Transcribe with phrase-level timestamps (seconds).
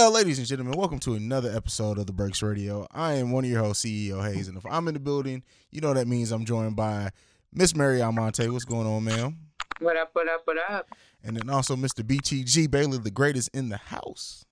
[0.00, 2.86] Well, ladies and gentlemen, welcome to another episode of the Breaks Radio.
[2.90, 5.82] I am one of your hosts, CEO Haize, and if I'm in the building, you
[5.82, 7.10] know that means I'm joined by
[7.52, 8.48] Miss Mary Almonte.
[8.48, 9.36] What's going on, ma'am?
[9.78, 10.88] What up, what up, what up?
[11.22, 12.02] And then also Mr.
[12.02, 14.46] BTG Baylor, the greatest in the house.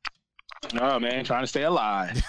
[0.78, 2.22] Oh man, trying to stay alive.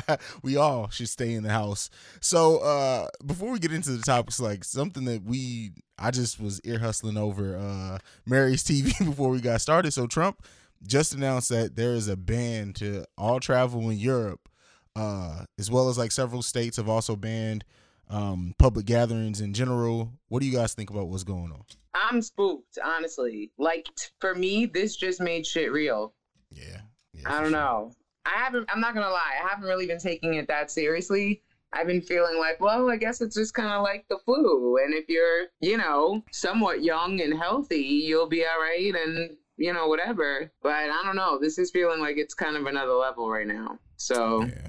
[0.42, 1.90] we all should stay in the house.
[2.20, 6.60] So uh before we get into the topics, like something that we I just was
[6.62, 9.92] ear hustling over uh Mary's TV before we got started.
[9.92, 10.44] So Trump
[10.86, 14.48] just announced that there is a ban to all travel in Europe,
[14.96, 17.64] uh, as well as like several states have also banned
[18.10, 20.12] um public gatherings in general.
[20.28, 21.62] What do you guys think about what's going on?
[21.94, 23.50] I'm spooked, honestly.
[23.58, 26.12] Like t- for me, this just made shit real.
[26.50, 26.80] Yeah.
[27.12, 27.60] yeah I don't sure.
[27.60, 27.92] know.
[28.26, 28.68] I haven't.
[28.70, 29.38] I'm not gonna lie.
[29.42, 31.42] I haven't really been taking it that seriously.
[31.72, 34.94] I've been feeling like, well, I guess it's just kind of like the flu, and
[34.94, 39.86] if you're, you know, somewhat young and healthy, you'll be all right, and you know,
[39.86, 40.50] whatever.
[40.62, 41.38] But I don't know.
[41.38, 43.78] This is feeling like it's kind of another level right now.
[43.96, 44.68] So Yeah.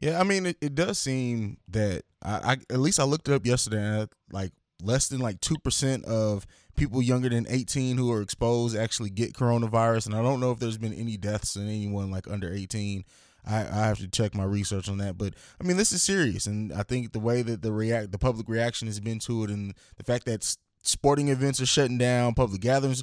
[0.00, 3.34] Yeah, I mean, it, it does seem that I, I at least I looked it
[3.34, 3.82] up yesterday.
[3.82, 8.76] And like less than like two percent of people younger than eighteen who are exposed
[8.76, 12.28] actually get coronavirus, and I don't know if there's been any deaths in anyone like
[12.28, 13.04] under eighteen.
[13.46, 16.46] I, I have to check my research on that, but I mean, this is serious,
[16.46, 19.50] and I think the way that the react the public reaction has been to it,
[19.50, 23.02] and the fact that sporting events are shutting down, public gatherings,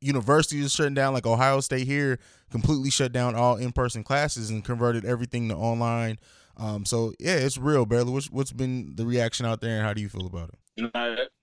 [0.00, 2.18] universities are shutting down, like Ohio State here
[2.50, 6.18] completely shut down all in person classes and converted everything to online.
[6.56, 8.12] Um, so yeah, it's real, Baylor.
[8.12, 10.58] What's what's been the reaction out there, and how do you feel about it?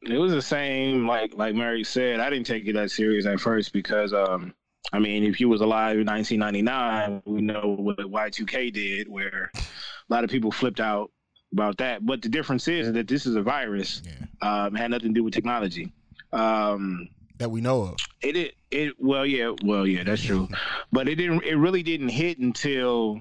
[0.03, 2.19] It was the same, like like Mary said.
[2.19, 4.53] I didn't take it that serious at first because, um,
[4.93, 9.61] I mean, if you was alive in 1999, we know what Y2K did, where a
[10.09, 11.11] lot of people flipped out
[11.53, 12.05] about that.
[12.05, 14.01] But the difference is that this is a virus.
[14.05, 15.91] Yeah, Um, it had nothing to do with technology.
[16.31, 17.95] Um, that we know of.
[18.21, 20.47] it it, it well yeah well yeah that's true
[20.91, 23.19] but it didn't it really didn't hit until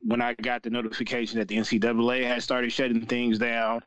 [0.00, 3.82] when i got the notification that the ncaa had started shutting things down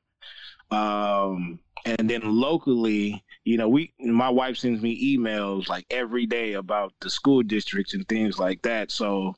[0.70, 6.54] um and then locally you know we my wife sends me emails like every day
[6.54, 9.34] about the school districts and things like that so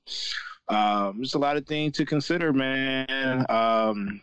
[0.69, 4.22] um there's a lot of things to consider man um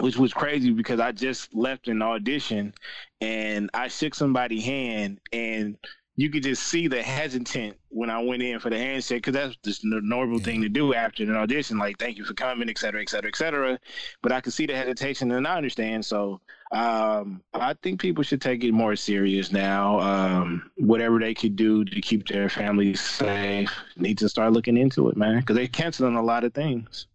[0.00, 2.72] which was crazy because I just left an audition
[3.20, 5.76] and I shook somebody's hand and
[6.16, 9.56] you could just see the hesitant when I went in for the handshake because that's
[9.64, 12.78] just the normal thing to do after an audition, like thank you for coming, et
[12.78, 13.78] cetera, et cetera, et cetera.
[14.22, 16.04] But I could see the hesitation and I understand.
[16.04, 20.00] So um, I think people should take it more serious now.
[20.00, 25.08] Um, whatever they could do to keep their families safe, need to start looking into
[25.08, 27.06] it, man, because they're canceling a lot of things.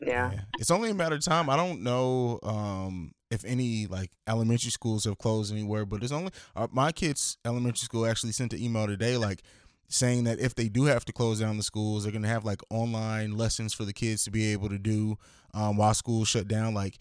[0.00, 0.32] yeah.
[0.58, 1.48] It's only a matter of time.
[1.48, 6.32] I don't know um, if any like elementary schools have closed anywhere, but it's only
[6.54, 9.42] uh, my kids' elementary school actually sent an email today, like
[9.88, 12.60] saying that if they do have to close down the schools, they're gonna have like
[12.68, 15.16] online lessons for the kids to be able to do
[15.54, 16.74] um, while schools shut down.
[16.74, 16.98] Like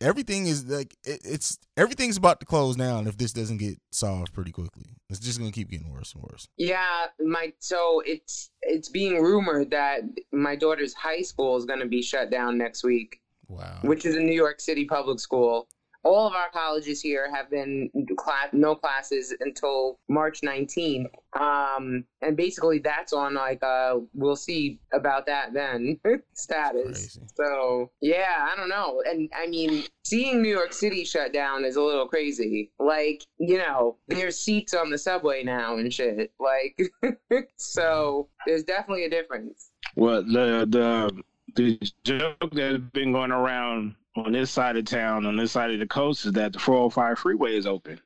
[0.00, 4.32] everything is like it, it's everything's about to close down if this doesn't get solved
[4.32, 4.86] pretty quickly.
[5.10, 6.48] It's just gonna keep getting worse and worse.
[6.56, 10.00] Yeah, my so it's it's being rumored that
[10.32, 13.78] my daughter's high school is going to be shut down next week, Wow.
[13.82, 15.68] which is a New York City public school.
[16.08, 21.10] All of our colleges here have been class no classes until March 19th.
[21.38, 26.00] Um, and basically that's on like uh we'll see about that then
[26.32, 26.82] status.
[26.82, 27.20] Crazy.
[27.34, 29.02] So yeah, I don't know.
[29.06, 32.70] And I mean, seeing New York City shut down is a little crazy.
[32.78, 36.32] Like, you know, there's seats on the subway now and shit.
[36.40, 36.90] Like
[37.56, 39.72] so there's definitely a difference.
[39.94, 41.22] Well, the the
[41.54, 45.78] the joke that's been going around on this side of town, on this side of
[45.78, 48.00] the coast, is that the 405 freeway is open.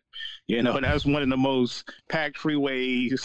[0.46, 3.20] You know, that's one of the most packed freeways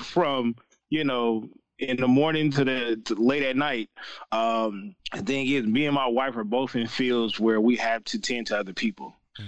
[0.02, 0.54] from
[0.90, 3.88] you know in the morning to the to late at night.
[4.32, 8.04] Um, the thing is, me and my wife are both in fields where we have
[8.04, 9.44] to tend to other people, Mhm.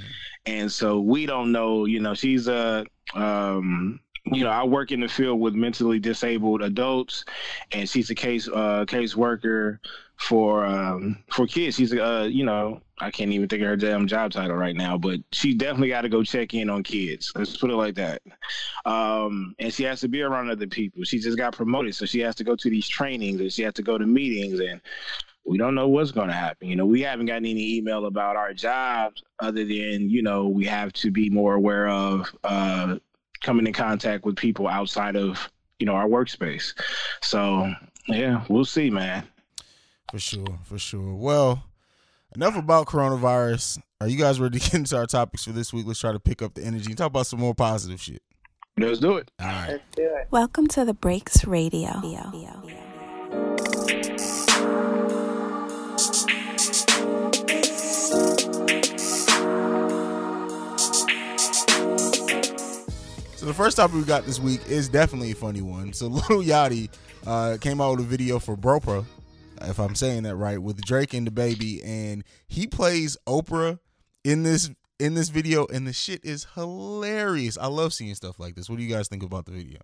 [0.47, 1.85] and so we don't know.
[1.85, 6.63] You know, she's a um, you know, I work in the field with mentally disabled
[6.63, 7.25] adults,
[7.73, 9.81] and she's a case uh, case worker
[10.23, 11.77] for um, for kids.
[11.77, 14.97] She's uh, you know I can't even think of her damn job title right now,
[14.97, 17.33] but she definitely got to go check in on kids.
[17.35, 18.23] Let's put it like that.
[18.85, 21.05] Um, and she has to be around other people.
[21.05, 23.75] She just got promoted, so she has to go to these trainings and she has
[23.75, 24.81] to go to meetings and.
[25.45, 26.69] We don't know what's going to happen.
[26.69, 30.65] You know, we haven't gotten any email about our jobs other than, you know, we
[30.67, 32.99] have to be more aware of uh,
[33.43, 35.51] coming in contact with people outside of
[35.83, 36.75] you know our workspace.
[37.23, 37.73] So
[38.07, 39.27] yeah, we'll see, man.
[40.13, 41.15] For sure, for sure.
[41.15, 41.65] Well,
[42.37, 43.81] enough about coronavirus.
[43.99, 45.87] Are you guys ready to get into our topics for this week?
[45.87, 48.21] Let's try to pick up the energy and talk about some more positive shit.
[48.77, 49.31] Let's do it.
[49.41, 49.69] All right.
[49.71, 50.29] Let's do it.
[50.31, 51.93] Welcome to the Breaks Radio.
[63.35, 65.95] So the first topic we got this week is definitely a funny one.
[65.95, 66.91] So Lil Yachty
[67.27, 69.07] uh, came out with a video for Bropra,
[69.69, 73.79] if I'm saying that right, with Drake and DaBaby, and he plays Oprah
[74.25, 77.59] in this in this video, and the shit is hilarious.
[77.59, 78.71] I love seeing stuff like this.
[78.71, 79.81] What do you guys think about the video?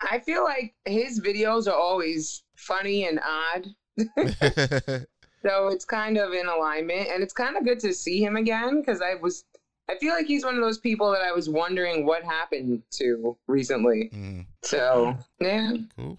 [0.00, 3.66] I feel like his videos are always funny and odd.
[5.42, 8.80] so it's kind of in alignment and it's kind of good to see him again
[8.80, 9.44] because I was
[9.88, 13.36] I feel like he's one of those people that I was wondering what happened to
[13.46, 14.10] recently.
[14.14, 14.46] Mm.
[14.62, 15.72] So yeah.
[15.96, 16.18] Cool.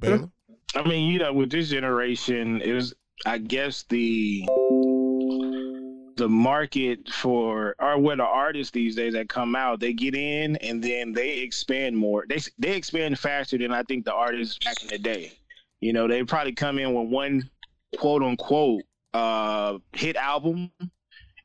[0.00, 0.32] cool.
[0.74, 2.94] I mean, you know, with this generation, it was
[3.26, 4.48] I guess the
[6.16, 10.56] the market for or what the artists these days that come out, they get in
[10.56, 12.26] and then they expand more.
[12.28, 15.32] They they expand faster than I think the artists back in the day.
[15.80, 17.50] You know, they probably come in with one
[17.98, 18.82] quote unquote
[19.14, 20.72] uh hit album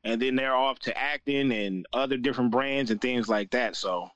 [0.04, 3.76] and then they're off to acting and other different brands and things like that.
[3.76, 4.08] So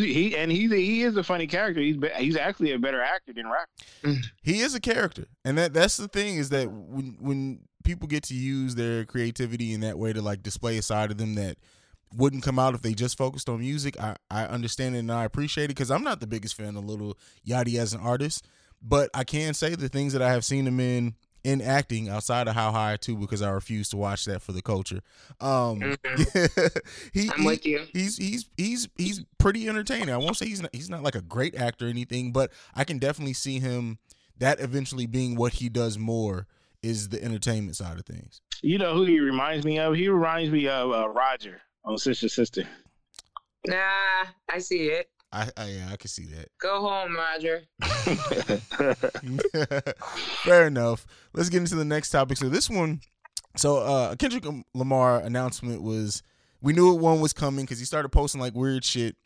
[0.00, 1.80] he and he's a, he is a funny character.
[1.80, 4.20] He's he's actually a better actor than rapper.
[4.42, 8.22] He is a character, and that that's the thing is that when when people get
[8.24, 11.56] to use their creativity in that way to like display a side of them that
[12.14, 13.98] wouldn't come out if they just focused on music.
[14.00, 16.84] I, I understand it and I appreciate it because I'm not the biggest fan of
[16.84, 17.16] Lil
[17.46, 18.46] Yachty as an artist,
[18.82, 22.48] but I can say the things that I have seen him in in acting outside
[22.48, 25.00] of How High too because I refuse to watch that for the culture.
[25.40, 26.78] Um, mm-hmm.
[27.12, 27.86] he, I'm he, with you.
[27.92, 30.10] He's he's he's he's pretty entertaining.
[30.10, 32.84] I won't say he's not, he's not like a great actor or anything, but I
[32.84, 33.98] can definitely see him
[34.38, 36.46] that eventually being what he does more
[36.82, 38.40] is the entertainment side of things.
[38.62, 39.94] You know who he reminds me of?
[39.94, 42.64] He reminds me of uh, Roger on Sister Sister.
[43.66, 43.76] Nah,
[44.50, 45.08] I see it.
[45.32, 46.48] I, I yeah, I can see that.
[46.60, 47.62] Go home, Roger.
[50.44, 51.06] Fair enough.
[51.32, 52.36] Let's get into the next topic.
[52.36, 53.00] So this one,
[53.56, 54.44] so uh Kendrick
[54.74, 56.22] Lamar announcement was
[56.60, 59.16] we knew one was coming because he started posting like weird shit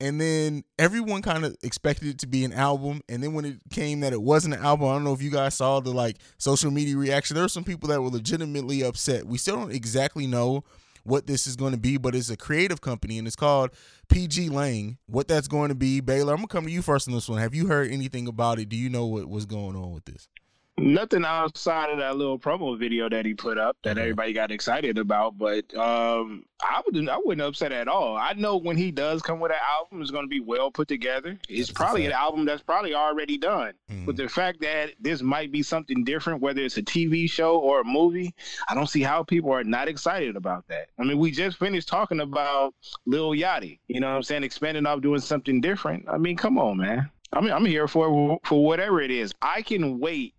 [0.00, 3.56] and then everyone kind of expected it to be an album and then when it
[3.70, 6.18] came that it wasn't an album i don't know if you guys saw the like
[6.38, 10.26] social media reaction there were some people that were legitimately upset we still don't exactly
[10.26, 10.62] know
[11.06, 13.70] what this is going to be but it's a creative company and it's called
[14.08, 14.96] pgLang.
[15.06, 17.40] What that's going to be baylor i'm gonna come to you first on this one.
[17.40, 18.68] Have you heard anything about it?
[18.68, 20.28] Do you know what was going on with this
[20.78, 24.00] Nothing outside of that little promo video that he put up that mm-hmm.
[24.00, 27.08] everybody got excited about, but um, I wouldn't.
[27.08, 28.16] I wouldn't upset at all.
[28.16, 30.86] I know when he does come with an album, it's going to be well put
[30.86, 31.38] together.
[31.48, 33.72] It's that's probably an album that's probably already done.
[33.90, 34.04] Mm-hmm.
[34.04, 37.80] But the fact that this might be something different, whether it's a TV show or
[37.80, 38.34] a movie,
[38.68, 40.88] I don't see how people are not excited about that.
[40.98, 42.74] I mean, we just finished talking about
[43.06, 43.78] Lil Yachty.
[43.88, 44.44] You know what I'm saying?
[44.44, 46.06] Expanding off doing something different.
[46.08, 47.10] I mean, come on, man.
[47.32, 49.32] I mean, I'm here for for whatever it is.
[49.42, 50.34] I can wait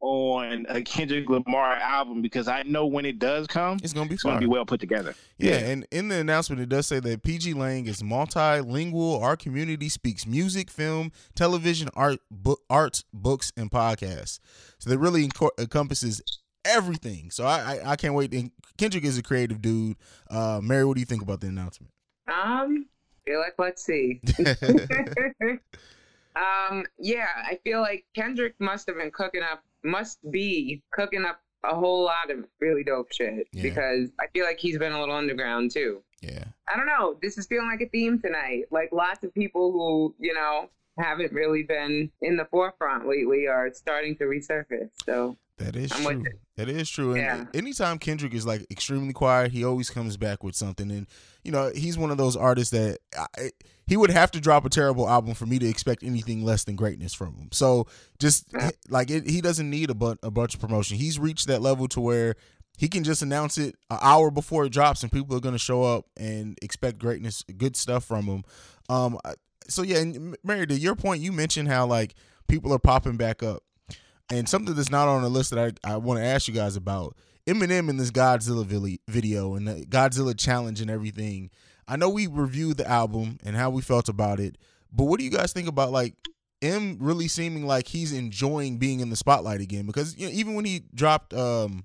[0.00, 4.14] on a Kendrick Lamar album because I know when it does come, it's gonna be
[4.14, 5.14] it's gonna be well put together.
[5.38, 9.20] Yeah, yeah, and in the announcement, it does say that pgLang is multilingual.
[9.22, 14.40] Our community speaks music, film, television, art, book, arts, books, and podcasts.
[14.78, 16.22] So that really enc- encompasses
[16.64, 17.30] everything.
[17.30, 18.32] So I, I, I can't wait.
[18.32, 19.96] And Kendrick is a creative dude.
[20.30, 21.92] Uh, Mary, what do you think about the announcement?
[22.32, 22.86] Um,
[23.26, 24.20] feel like let's see.
[26.36, 31.40] um, yeah, I feel like Kendrick must have been cooking up must be cooking up
[31.64, 33.62] a whole lot of really dope shit yeah.
[33.62, 36.02] because I feel like he's been a little underground too.
[36.22, 36.44] Yeah.
[36.72, 37.18] I don't know.
[37.20, 38.64] This is feeling like a theme tonight.
[38.70, 40.68] Like lots of people who, you know,
[40.98, 44.90] haven't really been in the forefront lately are starting to resurface.
[45.04, 46.24] So that is I'm true.
[46.56, 47.14] That is true.
[47.14, 47.44] And yeah.
[47.54, 50.90] anytime Kendrick is like extremely quiet, he always comes back with something.
[50.90, 51.06] And
[51.44, 53.50] you know, he's one of those artists that I,
[53.86, 56.76] he would have to drop a terrible album for me to expect anything less than
[56.76, 57.48] greatness from him.
[57.52, 57.86] So
[58.18, 58.46] just
[58.88, 60.96] like it, he doesn't need a, bu- a bunch of promotion.
[60.96, 62.36] He's reached that level to where
[62.78, 65.58] he can just announce it an hour before it drops, and people are going to
[65.58, 68.44] show up and expect greatness, good stuff from him.
[68.88, 69.18] Um,
[69.68, 72.14] so yeah, and Mary, to your point, you mentioned how like
[72.48, 73.62] people are popping back up,
[74.30, 76.76] and something that's not on the list that I, I want to ask you guys
[76.76, 77.16] about.
[77.46, 81.50] Eminem in this Godzilla video and the Godzilla challenge and everything.
[81.88, 84.56] I know we reviewed the album and how we felt about it,
[84.92, 86.14] but what do you guys think about like
[86.62, 89.86] M really seeming like he's enjoying being in the spotlight again?
[89.86, 91.84] Because you know, even when he dropped um,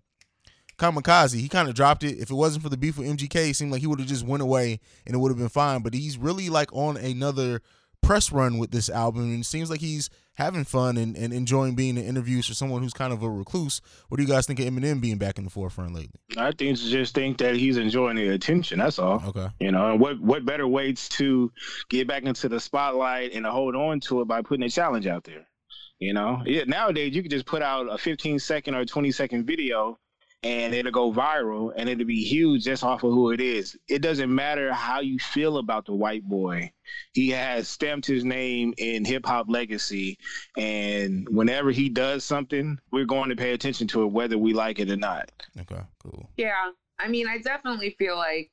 [0.77, 2.19] Kamikaze, he kind of dropped it.
[2.19, 4.25] If it wasn't for the beef with MGK, it seemed like he would have just
[4.25, 5.81] went away and it would have been fine.
[5.81, 7.61] But he's really like on another
[8.03, 11.75] press run with this album, and it seems like he's having fun and, and enjoying
[11.75, 13.81] being in interviews for someone who's kind of a recluse.
[14.09, 16.19] What do you guys think of Eminem being back in the forefront lately?
[16.37, 18.79] I think just think that he's enjoying the attention.
[18.79, 19.23] That's all.
[19.27, 19.47] Okay.
[19.59, 21.51] You know, and what what better ways to
[21.89, 25.07] get back into the spotlight and to hold on to it by putting a challenge
[25.07, 25.47] out there.
[25.99, 29.45] You know, yeah, nowadays you can just put out a 15 second or 20 second
[29.45, 29.97] video
[30.43, 33.75] and it'll go viral and it'll be huge just off of who it is.
[33.87, 36.71] It doesn't matter how you feel about the white boy.
[37.13, 40.19] He has stamped his name in hip hop legacy.
[40.57, 44.79] And whenever he does something, we're going to pay attention to it, whether we like
[44.79, 45.31] it or not.
[45.59, 46.29] Okay, cool.
[46.37, 46.71] Yeah.
[46.99, 48.51] I mean, I definitely feel like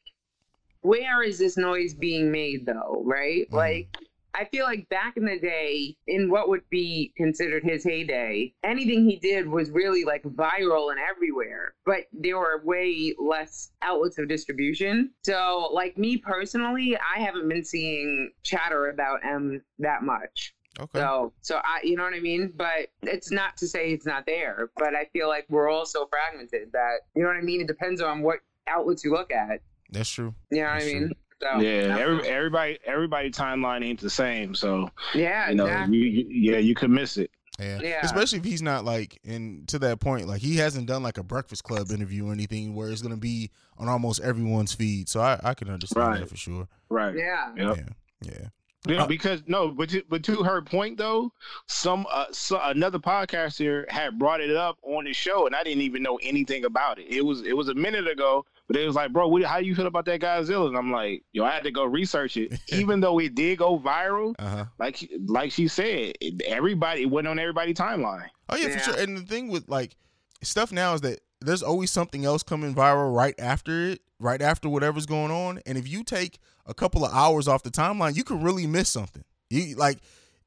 [0.81, 3.49] where is this noise being made though, right?
[3.51, 3.55] Mhm.
[3.55, 3.97] Like
[4.35, 9.09] I feel like back in the day, in what would be considered his heyday, anything
[9.09, 14.29] he did was really like viral and everywhere, but there were way less outlets of
[14.29, 15.11] distribution.
[15.25, 20.55] So, like me personally, I haven't been seeing chatter about M that much.
[20.81, 20.99] Okay.
[20.99, 22.53] So, so I, you know what I mean?
[22.57, 26.07] But it's not to say it's not there, but I feel like we're all so
[26.07, 27.61] fragmented that, you know what I mean?
[27.61, 29.61] It depends on what outlets you look at.
[29.91, 30.35] That's true.
[30.51, 31.09] You know I mean?
[31.09, 31.11] true.
[31.43, 34.55] So, yeah, every, everybody everybody timeline ain't the same.
[34.55, 35.99] So yeah, you know, exactly.
[35.99, 37.31] you, you, yeah, you could miss it.
[37.59, 37.81] Yeah.
[37.83, 38.01] Yeah.
[38.03, 41.23] Especially if he's not like and to that point, like he hasn't done like a
[41.23, 45.09] Breakfast Club interview or anything where it's gonna be on almost everyone's feed.
[45.09, 46.21] So I, I can understand Right.
[46.21, 46.69] that for sure.
[46.89, 47.17] Right.
[47.17, 47.53] Yeah.
[47.57, 47.77] Yep.
[47.77, 47.85] Yeah.
[48.23, 48.49] Yeah.
[48.89, 51.33] Yeah, Uh, because no, but to, but to her point though,
[51.67, 55.83] some uh, so another podcaster had brought it up on the show, and I didn't
[55.83, 57.07] even know anything about it.
[57.09, 59.75] It was it was a minute ago, but it was like, bro, what, how you
[59.75, 60.69] feel about that Godzilla?
[60.69, 63.79] And I'm like, yo, I had to go research it, even though it did go
[63.79, 64.35] viral.
[64.39, 64.65] Uh huh.
[64.79, 68.27] Like like she said, it, everybody it went on everybody's timeline.
[68.49, 68.79] Oh yeah, Yeah.
[68.79, 68.99] for sure.
[69.01, 69.97] And the thing with like
[70.43, 74.69] stuff now is that there's always something else coming viral right after it, right after
[74.69, 75.61] whatever's going on.
[75.67, 78.89] And if you take a couple of hours off the timeline, you could really miss
[78.89, 79.25] something.
[79.51, 79.99] You like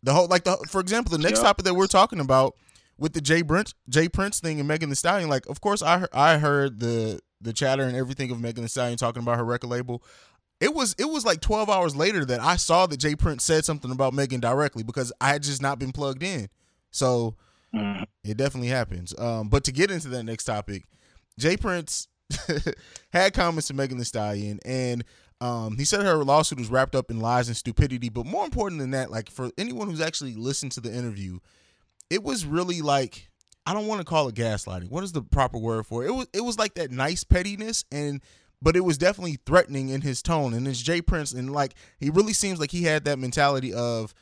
[0.03, 1.43] the whole like the for example, the next Yep.
[1.47, 2.55] topic that we're talking about
[2.97, 5.27] with the J Prince J Prince thing and Megan Thee Stallion.
[5.29, 8.97] Like, of course, I I heard the the chatter and everything of Megan Thee Stallion
[8.97, 10.03] talking about her record label.
[10.59, 13.65] It was it was like 12 hours later that I saw that J Prince said
[13.65, 16.49] something about Megan directly because I had just not been plugged in.
[16.91, 17.35] So
[17.73, 18.05] Mhm.
[18.23, 19.13] it definitely happens.
[19.19, 20.83] Um, but to get into that next topic,
[21.37, 22.07] J Prince
[23.11, 25.03] had comments to Megan Thee Stallion, and
[25.41, 28.07] um, he said her lawsuit was wrapped up in lies and stupidity.
[28.09, 31.39] But more important than that, like for anyone who's actually listened to the interview,
[32.09, 33.29] it was really like
[33.65, 34.89] I don't want to call it gaslighting.
[34.89, 36.07] What is the proper word for it?
[36.09, 38.21] It was it was like that nice pettiness and.
[38.61, 42.09] But it was definitely threatening in his tone, and it's J Prince, and like he
[42.09, 44.13] really seems like he had that mentality of,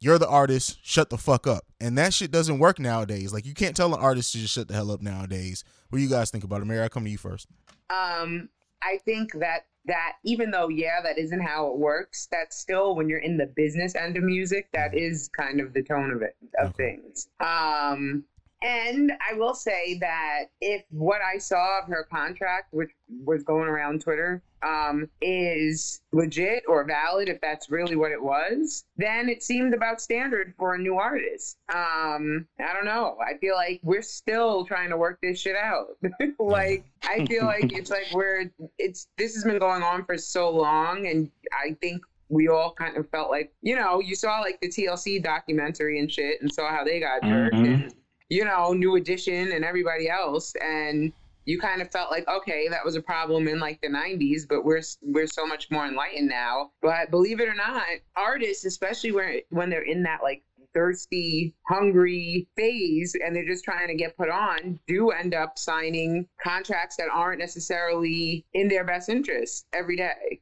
[0.00, 1.64] you're the artist, shut the fuck up.
[1.78, 3.32] And that shit doesn't work nowadays.
[3.32, 5.62] Like you can't tell an artist to just shut the hell up nowadays.
[5.90, 6.64] What do you guys think about it?
[6.64, 7.46] Mary, I come to you first.
[7.90, 8.48] Um,
[8.82, 12.26] I think that that even though yeah, that isn't how it works.
[12.32, 14.68] That's still when you're in the business end of music.
[14.72, 16.96] That is kind of the tone of it of Okay.
[16.96, 17.28] things.
[17.38, 18.24] Um,
[18.62, 22.90] and I will say that if what I saw of her contract, which
[23.24, 28.84] was going around Twitter, um, is legit or valid, if that's really what it was,
[28.96, 31.58] then it seemed about standard for a new artist.
[31.72, 33.16] Um, I don't know.
[33.24, 35.90] I feel like we're still trying to work this shit out.
[36.40, 40.50] like I feel like it's like we're it's this has been going on for so
[40.50, 44.60] long, and I think we all kind of felt like you know you saw like
[44.60, 47.64] the TLC documentary and shit, and saw how they got hurt, Mhm.
[47.74, 47.94] and
[48.28, 51.12] you know New Edition and everybody else, and
[51.44, 54.66] you kind of felt like okay that was a problem in like the 90s but
[54.66, 56.70] we're we're so much more enlightened now.
[56.82, 57.82] But believe it or not
[58.16, 60.42] artists especially when when they're in that like
[60.74, 66.28] thirsty hungry phase and they're just trying to get put on do end up signing
[66.42, 70.38] contracts that aren't necessarily in their best interest every day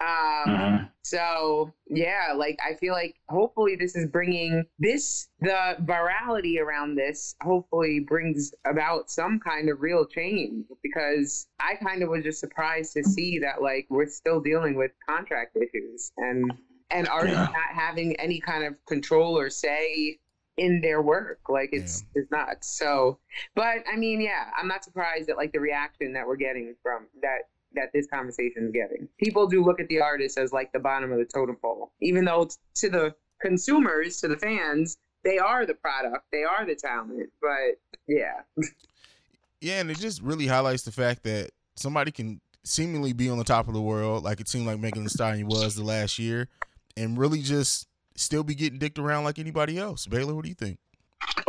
[0.00, 0.06] um
[0.48, 0.90] Mhm.
[1.02, 7.34] so yeah, like I feel like hopefully this is bringing this the virality around this
[7.42, 12.92] hopefully brings about some kind of real change because I kind of was just surprised
[12.94, 16.52] to see that like we're still dealing with contract issues and
[16.90, 17.46] and artists Yeah.
[17.52, 20.18] not having any kind of control or say
[20.58, 23.18] in their work like it's it's not so
[23.54, 27.06] but i mean yeah i'm not surprised at like the reaction that we're getting from
[27.20, 27.42] that
[27.76, 29.08] that this conversation is getting.
[29.18, 32.24] People do look at the artist as like the bottom of the totem pole, even
[32.24, 37.30] though to the consumers, to the fans, they are the product, they are the talent.
[37.40, 37.78] But
[38.08, 38.40] yeah,
[39.60, 43.44] Yeah, and it just really highlights the fact that somebody can seemingly be on the
[43.44, 46.48] top of the world, like it seemed like Megan Thee Stallion was the last year,
[46.96, 50.06] and really just still be getting dicked around like anybody else.
[50.06, 50.78] Baylor, what do you think?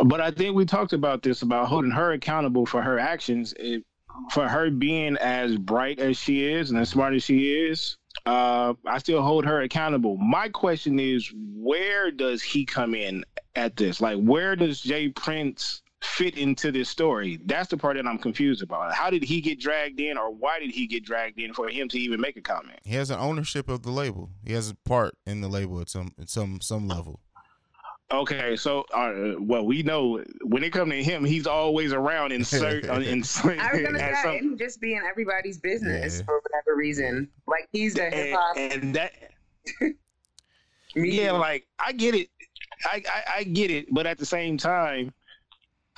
[0.04, 3.54] But I think we talked about this about holding her accountable for her actions.
[3.58, 3.84] It,
[4.30, 7.96] for her being as bright as she is and as smart as she is,
[8.26, 10.16] uh, I still hold her accountable.
[10.16, 14.00] My question is, where does he come in at this?
[14.00, 17.38] Like, where does J Prince fit into this story?
[17.46, 18.92] That's the part that I'm confused about.
[18.92, 21.88] How did he get dragged in, or why did he get dragged in for him
[21.88, 22.78] to even make a comment?
[22.84, 24.30] He has an ownership of the label.
[24.44, 27.20] He has a part in the label at some at some some level.
[28.10, 32.42] Okay, so uh, well, we know when it comes to him, he's always around in
[32.44, 33.02] certain.
[33.02, 36.24] in, I was gonna say some, he just be in everybody's business yeah.
[36.24, 37.28] for whatever reason.
[37.46, 39.12] Like he's a hip hop, and, and, that.
[40.94, 42.30] yeah, like I get it,
[42.86, 45.12] I, I I get it, but at the same time,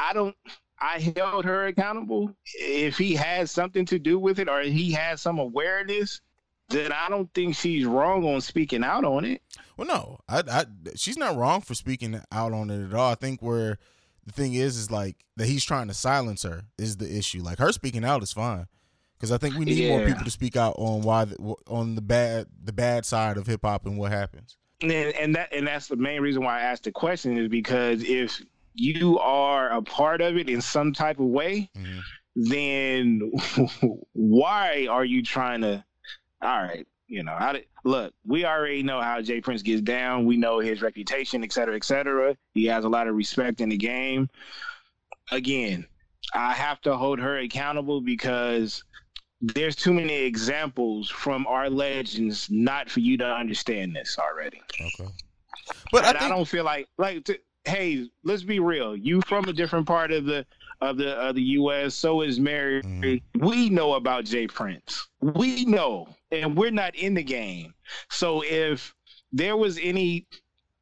[0.01, 0.37] I don't.
[0.81, 2.35] I held her accountable.
[2.55, 6.23] If he has something to do with it, or he has some awareness,
[6.71, 9.43] then I don't think she's wrong on speaking out on it.
[9.77, 13.13] Well, no, I, I, she's not wrong for speaking out on it at all.
[13.13, 13.79] I think where
[14.25, 17.43] the thing is is like that he's trying to silence her is the issue.
[17.43, 18.67] Like her speaking out is fine
[19.17, 19.91] because I think we need yeah.
[19.91, 23.47] more people to speak out on why the, on the bad the bad side of
[23.47, 24.57] hip hop and what happens.
[24.83, 28.03] And, and that and that's the main reason why I asked the question is because
[28.03, 28.41] if
[28.75, 32.01] you are a part of it in some type of way, mm-hmm.
[32.37, 33.33] then
[34.13, 35.85] why are you trying to
[36.43, 40.27] all right, you know, I, look, we already know how J Prince gets down.
[40.27, 42.37] We know his reputation, et cetera, et cetera.
[42.55, 44.29] He has a lot of respect in the game.
[45.33, 45.87] Again,
[46.35, 48.85] I have to hold her accountable because
[49.41, 54.61] there's too many examples from our legends not for you to understand this already.
[54.81, 55.11] Okay.
[55.93, 58.97] But I, think- I, don't feel like like to, hey, let's be real.
[58.97, 60.47] You from a different part of the
[60.81, 61.95] of the of the U.S.
[61.95, 62.83] So is Mary.
[62.83, 63.47] Mm-hmm.
[63.47, 65.09] We know about J Prince.
[65.21, 67.75] We know, and we're not in the game.
[68.09, 68.95] So if
[69.33, 70.27] there was any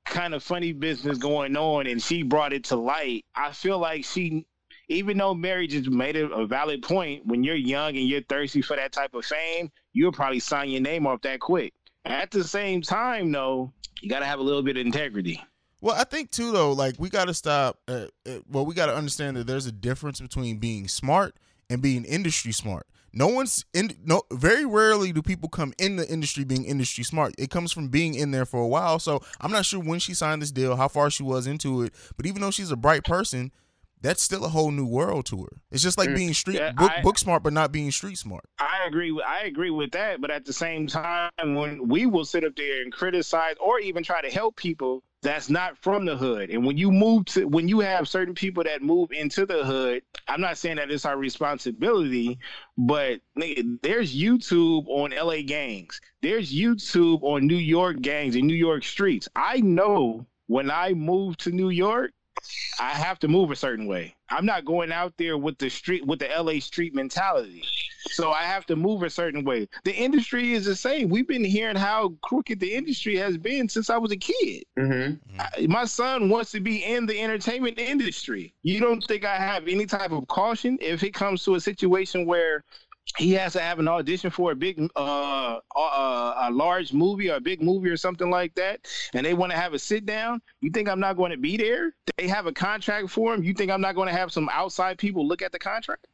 [0.04, 4.04] kind of funny business going on and she brought it to light, I feel like
[4.04, 4.46] she,
[4.88, 8.76] even though Mary just made a valid point, when you're young and you're thirsty for
[8.76, 11.74] that type of fame, you'll probably sign your name off that quick.
[12.04, 15.42] At the same time, though, you got to have a little bit of integrity.
[15.80, 17.78] Well, I think too though, like we got to stop.
[17.86, 21.36] Uh, uh, well, we got to understand that there's a difference between being smart
[21.70, 22.86] and being industry smart.
[23.12, 23.96] No one's in.
[24.04, 27.34] No, very rarely do people come in the industry being industry smart.
[27.38, 28.98] It comes from being in there for a while.
[28.98, 31.94] So I'm not sure when she signed this deal, how far she was into it.
[32.16, 33.50] But even though she's a bright person,
[34.00, 35.60] that's still a whole new world to her.
[35.70, 38.18] It's just like mm, being street yeah, book, I, book smart, but not being street
[38.18, 38.44] smart.
[38.58, 39.10] I agree.
[39.10, 40.20] With, I agree with that.
[40.20, 44.02] But at the same time, when we will sit up there and criticize or even
[44.02, 46.50] try to help people that's not from the hood.
[46.50, 50.02] And when you move to when you have certain people that move into the hood,
[50.28, 52.38] I'm not saying that it's our responsibility,
[52.76, 53.20] but
[53.82, 56.00] there's YouTube on LA gangs.
[56.22, 59.28] There's YouTube on New York gangs and New York streets.
[59.34, 62.12] I know when I move to New York,
[62.78, 64.14] I have to move a certain way.
[64.30, 67.64] I'm not going out there with the street with the LA street mentality.
[68.10, 69.68] So I have to move a certain way.
[69.84, 71.08] The industry is the same.
[71.08, 74.64] We've been hearing how crooked the industry has been since I was a kid.
[74.78, 75.40] Mm-hmm.
[75.40, 78.54] I, my son wants to be in the entertainment industry.
[78.62, 82.26] You don't think I have any type of caution if it comes to a situation
[82.26, 82.64] where
[83.16, 87.36] he has to have an audition for a big uh, uh, a large movie or
[87.36, 88.80] a big movie or something like that
[89.14, 91.56] and they want to have a sit down you think i'm not going to be
[91.56, 94.48] there they have a contract for him you think i'm not going to have some
[94.52, 96.06] outside people look at the contract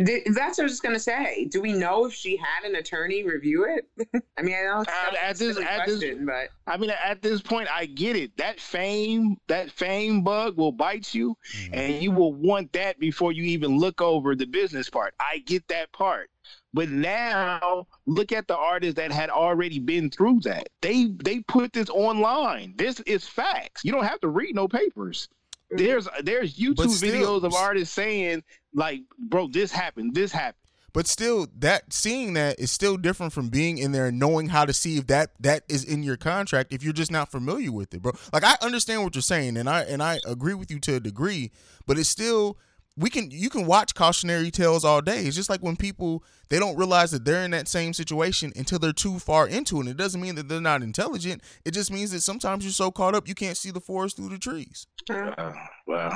[0.00, 1.46] that's what I was just gonna say.
[1.50, 4.22] Do we know if she had an attorney review it?
[4.38, 7.42] I mean, I know uh, at this, at question, this, but I mean, at this
[7.42, 8.36] point, I get it.
[8.38, 11.74] That fame, that fame bug will bite you, mm-hmm.
[11.74, 15.14] and you will want that before you even look over the business part.
[15.20, 16.30] I get that part.
[16.72, 20.68] But now look at the artists that had already been through that.
[20.80, 22.74] They they put this online.
[22.76, 23.84] This is facts.
[23.84, 25.28] You don't have to read no papers.
[25.70, 28.42] There's there's YouTube still, videos of artists saying
[28.74, 30.56] like, bro, this happened, this happened.
[30.92, 34.64] But still, that seeing that is still different from being in there and knowing how
[34.64, 37.94] to see if that that is in your contract if you're just not familiar with
[37.94, 38.12] it, bro.
[38.32, 41.00] Like I understand what you're saying, and I and I agree with you to a
[41.00, 41.52] degree,
[41.86, 42.58] but it's still
[42.96, 45.24] we can you can watch cautionary tales all day.
[45.24, 48.78] It's just like when people they don't realize that they're in that same situation until
[48.78, 49.80] they're too far into it.
[49.80, 51.42] And it doesn't mean that they're not intelligent.
[51.64, 54.30] It just means that sometimes you're so caught up you can't see the forest through
[54.30, 54.86] the trees.
[55.08, 55.52] Uh,
[55.86, 56.10] well,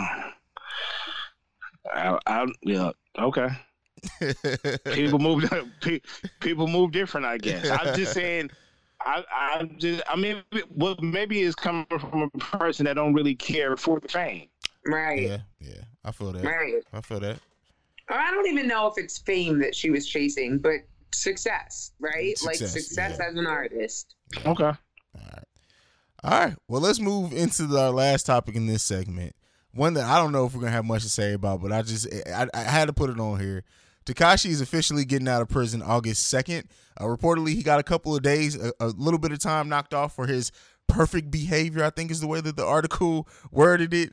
[1.94, 3.48] I, I yeah okay.
[4.92, 5.50] people move.
[6.40, 7.26] People move different.
[7.26, 7.68] I guess.
[7.70, 8.50] I'm just saying.
[9.00, 10.02] I, I'm just.
[10.08, 14.08] I mean, well, maybe it's coming from a person that don't really care for the
[14.08, 14.48] fame.
[14.86, 15.22] Right.
[15.22, 15.38] Yeah.
[15.60, 15.82] Yeah.
[16.04, 16.44] I feel that.
[16.44, 16.82] Right.
[16.92, 17.38] I feel that.
[18.08, 20.80] I don't even know if it's fame that she was chasing, but
[21.12, 22.36] success, right?
[22.36, 23.26] Success, like success yeah.
[23.26, 24.14] as an artist.
[24.44, 24.64] Okay.
[24.64, 24.76] All
[25.14, 25.44] right.
[26.22, 26.56] All right.
[26.68, 29.34] Well, let's move into the, our last topic in this segment.
[29.72, 31.82] One that I don't know if we're gonna have much to say about, but I
[31.82, 33.64] just I, I had to put it on here.
[34.06, 36.68] Tekashi is officially getting out of prison August second.
[37.00, 39.94] Uh, reportedly, he got a couple of days, a, a little bit of time knocked
[39.94, 40.52] off for his
[40.86, 41.82] perfect behavior.
[41.84, 44.12] I think is the way that the article worded it.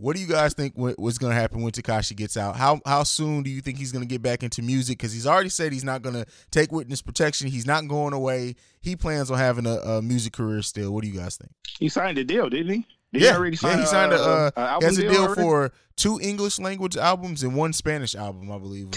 [0.00, 2.56] What do you guys think what's going to happen when Tekashi gets out?
[2.56, 4.96] How how soon do you think he's going to get back into music?
[4.96, 7.48] Because he's already said he's not going to take witness protection.
[7.48, 8.54] He's not going away.
[8.80, 10.92] He plans on having a, a, music career still.
[10.92, 11.52] What do you guys think?
[11.78, 12.86] He signed a deal, didn't he?
[13.12, 15.22] Did he yeah, already yeah, he signed a, a, uh, a he has a deal
[15.22, 15.42] already?
[15.42, 18.88] for two English language albums and one Spanish album, I believe.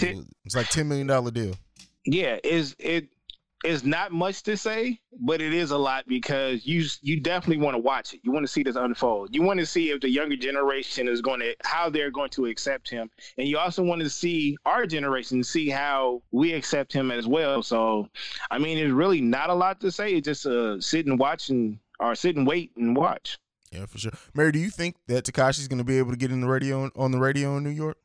[0.46, 1.54] It's like ten million dollar deal.
[2.06, 3.08] yeah is it
[3.64, 7.74] is not much to say but it is a lot because you you definitely want
[7.74, 10.08] to watch it you want to see this unfold you want to see if the
[10.08, 14.00] younger generation is going to how they're going to accept him and you also want
[14.00, 18.08] to see our generation see how we accept him as well so
[18.50, 21.48] i mean it's really not a lot to say it's just uh sit and watch
[21.48, 23.38] and or sit and wait and watch
[23.72, 24.12] Yeah, for sure.
[24.34, 26.90] Mary, do you think that Tekashi's going to be able to get in the radio
[26.94, 27.96] on the radio in New York?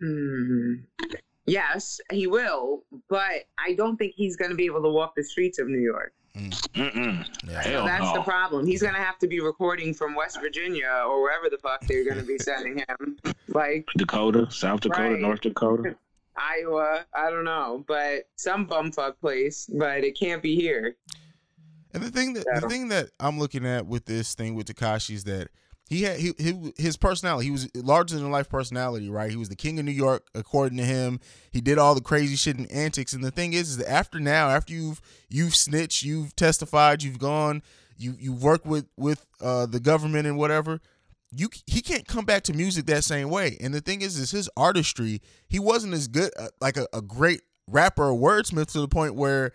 [0.00, 0.74] Hmm.
[1.48, 5.22] Yes, he will, but I don't think he's going to be able to walk the
[5.24, 6.12] streets of New York.
[6.36, 6.50] Mm.
[6.74, 7.50] Mm-mm.
[7.50, 7.62] Yeah.
[7.62, 8.14] So that's no.
[8.14, 8.66] the problem.
[8.66, 12.04] He's going to have to be recording from West Virginia or wherever the fuck they're
[12.04, 13.18] going to be sending him.
[13.48, 15.20] Like dakota south dakota Right.
[15.20, 15.96] north dakota
[16.36, 20.96] Iowa, I don't know, but some bumfuck place, but it can't be here.
[21.92, 25.14] And the thing that the thing that I'm looking at with this thing with Tekashi
[25.14, 25.48] is that
[25.88, 27.46] he had he, he his personality.
[27.46, 29.30] He was larger than life personality, right?
[29.30, 31.18] He was the king of New York, according to him.
[31.50, 33.14] He did all the crazy shit and antics.
[33.14, 37.18] And the thing is, is that after now, after you've you've snitched, you've testified, you've
[37.18, 37.62] gone,
[37.96, 40.80] you you've worked with with uh, the government and whatever.
[41.30, 43.56] You he can't come back to music that same way.
[43.58, 45.22] And the thing is, is his artistry.
[45.48, 49.14] He wasn't as good, uh, like a, a great rapper or wordsmith to the point
[49.14, 49.52] where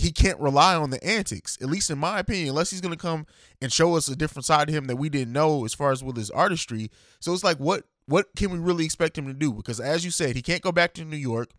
[0.00, 3.00] he can't rely on the antics, at least in my opinion, unless he's going to
[3.00, 3.26] come
[3.60, 6.02] and show us a different side of him that we didn't know as far as
[6.02, 6.90] with his artistry.
[7.20, 9.52] So it's like, what what can we really expect him to do?
[9.52, 11.50] Because as you said, he can't go back to New York.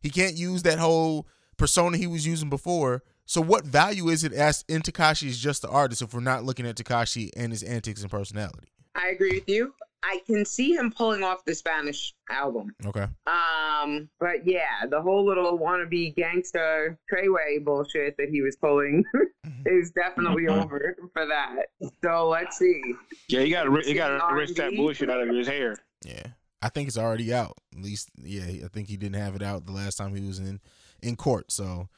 [0.00, 1.26] He can't use that whole
[1.56, 3.02] persona he was using before.
[3.26, 6.44] So what value is it as in Tekashi is just the artist if we're not
[6.44, 8.68] looking at Tekashi and his antics and personality?
[8.94, 9.74] I agree with you.
[10.02, 12.74] I can see him pulling off the Spanish album.
[12.86, 13.06] Okay.
[13.26, 19.04] Um, but yeah, the whole little wannabe gangster Treyway bullshit that he was pulling
[19.66, 21.66] is definitely over for that.
[22.02, 22.80] So let's see.
[23.28, 24.38] yeah you gotta you gotta R&B.
[24.38, 26.26] rinse that bullshit out of his hair Yeah.
[26.62, 27.56] I think it's already out.
[27.74, 30.38] At least, yeah, I think he didn't have it out the last time he was
[30.38, 30.60] in
[31.02, 31.50] in court.
[31.50, 31.88] So,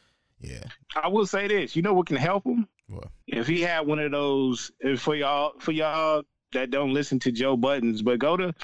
[0.41, 0.63] yeah.
[1.03, 1.75] I will say this.
[1.75, 2.69] You know what can help him?
[2.89, 3.09] What?
[3.27, 7.33] If he had one of those, if for y'all, for y'all that don't listen to
[7.33, 8.55] Joe Budden's, but go to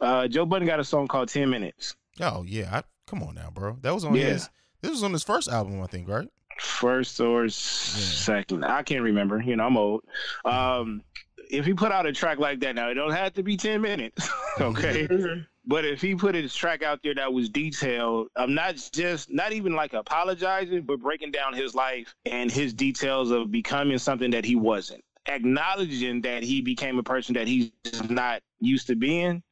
[0.00, 1.96] uh, Joe Budden got a song called Ten Minutes.
[2.20, 3.76] Oh yeah, I, come on now, bro.
[3.82, 4.24] That was on Yeah.
[4.24, 4.48] his.
[4.82, 6.28] This was on his first album, I think, right?
[6.60, 9.40] First or s- second, I can't remember.
[9.40, 10.02] You know, I'm old.
[10.44, 11.02] Um,
[11.50, 13.80] if he put out a track like that, now it don't have to be ten
[13.80, 14.28] minutes,
[14.60, 15.06] okay?
[15.10, 15.46] Mhm.
[15.66, 19.52] But if he put his track out there that was detailed, I'm not just not
[19.52, 24.46] even like apologizing, but breaking down his life and his details of becoming something that
[24.46, 27.70] he wasn't, acknowledging that he became a person that he's
[28.08, 29.42] not used to being.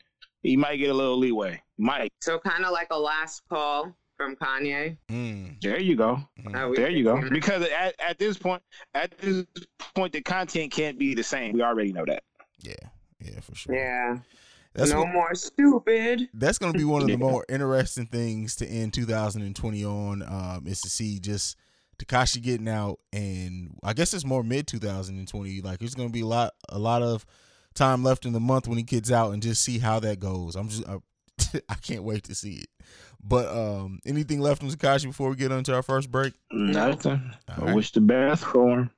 [0.43, 1.61] He might get a little leeway.
[1.79, 2.13] Might.
[2.21, 4.97] So kind of like a last call from Kanye.
[5.11, 6.19] Mm, There you go.
[6.43, 6.77] mm.
[6.77, 7.21] There you go.
[7.31, 8.63] Because at, at this point,
[8.95, 9.45] at this
[9.95, 11.53] point, the content can't be the same.
[11.53, 12.23] We already know that.
[12.61, 12.75] Yeah,
[13.21, 13.75] yeah, for sure.
[13.75, 14.19] Yeah.
[14.75, 16.29] That's no what, more stupid.
[16.35, 17.19] that's going to be one of the Yeah.
[17.19, 20.23] more interesting things to end 2020 on.
[20.23, 21.57] Um, is to see just
[21.99, 25.61] Tekashi getting out, and I guess it's more mid 2020.
[25.63, 27.25] Like there's going to be a lot, a lot of
[27.75, 30.57] time left in the month when he gets out, and just see how that goes.
[30.57, 30.99] I'm just, I,
[31.69, 32.69] I can't wait to see it.
[33.23, 36.35] But um, anything left on Tekashi before we get into our first break?
[36.53, 37.33] Nothing.
[37.49, 37.75] All I right.
[37.75, 38.91] wish the best for him.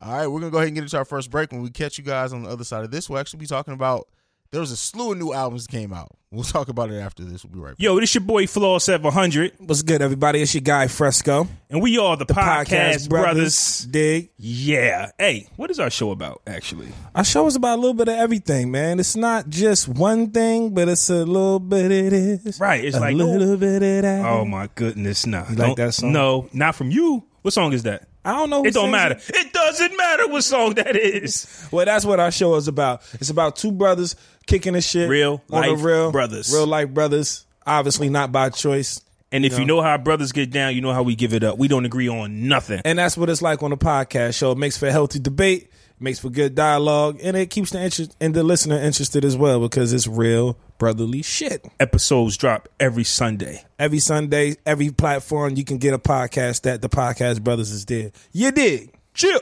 [0.00, 1.52] All right, we're gonna go ahead and get into our first break.
[1.52, 3.72] When we catch you guys on the other side of this, we'll actually be talking
[3.72, 4.08] about
[4.50, 6.10] there was a slew of new albums that came out.
[6.30, 7.44] We'll talk about it after this.
[7.44, 7.76] We'll be right back.
[7.80, 10.42] Yo, this your boy Flaw 700, What's good, everybody?
[10.42, 13.86] It's your guy Fresco, and we are the, the podcast, brothers.
[13.90, 14.30] Dig.
[14.36, 15.10] Yeah.
[15.18, 16.88] Hey, what is our show about, actually?
[17.14, 18.98] Our show is about a little bit of everything, man.
[19.00, 23.14] It's not just one thing, but it's a little bit of this, Right, it's like
[23.14, 24.24] a like, little bit of that.
[24.26, 25.26] Oh, my goodness.
[25.26, 25.40] No.
[25.48, 26.12] You like Don't- that song?
[26.12, 27.24] No, not from you.
[27.42, 28.08] What song is that?
[28.24, 28.62] I don't know.
[28.62, 29.20] who It don't sings matter.
[29.28, 31.68] It doesn't matter what song that is.
[31.70, 33.02] Well, that's what our show is about.
[33.14, 36.52] It's about two brothers kicking the shit, Real on the life real brothers.
[36.52, 37.44] real life brothers.
[37.66, 39.00] Obviously, not by choice.
[39.32, 41.58] And if you know how brothers get down, you know how we give it up.
[41.58, 42.80] We don't agree on nothing.
[42.84, 44.52] And that's what it's like on the podcast show.
[44.52, 48.32] It makes for healthy debate, makes for good dialogue, and it keeps the interest and
[48.34, 51.66] the listener interested as well because it's real brotherly shit.
[51.80, 53.64] Episodes drop every Sunday.
[53.80, 58.12] Every Sunday, every platform you can get a podcast that the podcast brothers is there.
[58.32, 58.94] You dig?
[59.12, 59.40] Chill.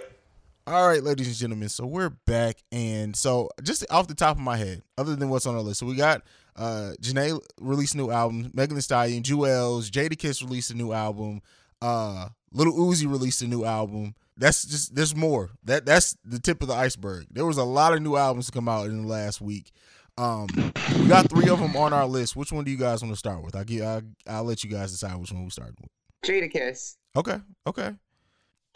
[0.67, 1.69] All right, ladies and gentlemen.
[1.69, 5.45] So we're back, and so just off the top of my head, other than what's
[5.45, 6.23] on our list, so we got
[6.57, 10.93] uh Jhene released a new album, Megan Thee Stallion, Juelz, Jada Kiss released a new
[10.93, 11.43] album,
[11.83, 14.15] uh Lil Uzi released a new album.
[14.39, 15.51] That's just there's more.
[15.65, 17.27] That that's the tip of the iceberg.
[17.31, 19.71] There was a lot of new albums to come out in the last week.
[20.17, 20.47] Um,
[20.99, 22.37] we got three of them on our list.
[22.37, 23.55] Which one do you guys want to start with?
[23.55, 25.91] I'll give I'll, I'll let you guys decide which one we start with.
[26.25, 26.97] Jadakiss.
[27.17, 27.91] Okay, okay,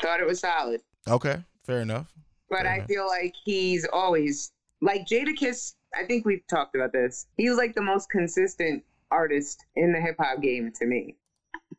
[0.03, 0.83] Thought it was solid.
[1.09, 1.42] okay.
[1.69, 2.13] Fair enough.
[2.51, 2.89] but Fair I enough.
[2.89, 4.51] feel like he's always
[4.81, 5.75] like Jadakiss.
[5.95, 7.27] I think we've talked about this.
[7.37, 11.17] He's like the most consistent artist in the hip hop game to me.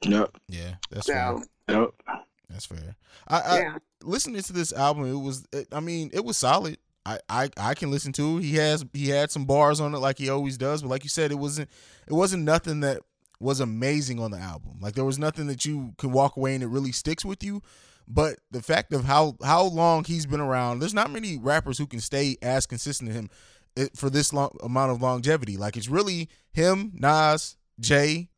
[0.03, 0.37] Yep.
[0.47, 1.35] Yeah, that's fair.
[1.69, 2.19] So Yep.
[2.49, 2.95] That's fair.
[3.27, 5.45] I, I yeah, listening to this album, it was.
[5.51, 6.77] It, I mean, it was solid.
[7.05, 8.43] I, I I can listen to it.
[8.43, 11.09] He has he had some bars on it like he always does, but like you
[11.09, 11.69] said, it wasn't
[12.07, 13.01] it wasn't nothing that
[13.39, 14.77] was amazing on the album.
[14.81, 17.61] Like there was nothing that you can walk away and it really sticks with you.
[18.09, 21.85] But the fact of how how long he's been around, there's not many rappers who
[21.85, 23.29] can stay as consistent as him
[23.77, 25.57] eh, for this long amount of longevity.
[25.57, 28.29] Like it's really him, Nas, Jay.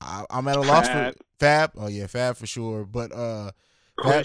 [0.00, 1.14] I, I'm at a loss Fab.
[1.14, 1.70] for Fab.
[1.76, 2.86] Oh yeah, Fab for sure.
[2.86, 3.50] But uh,
[4.02, 4.24] Fab,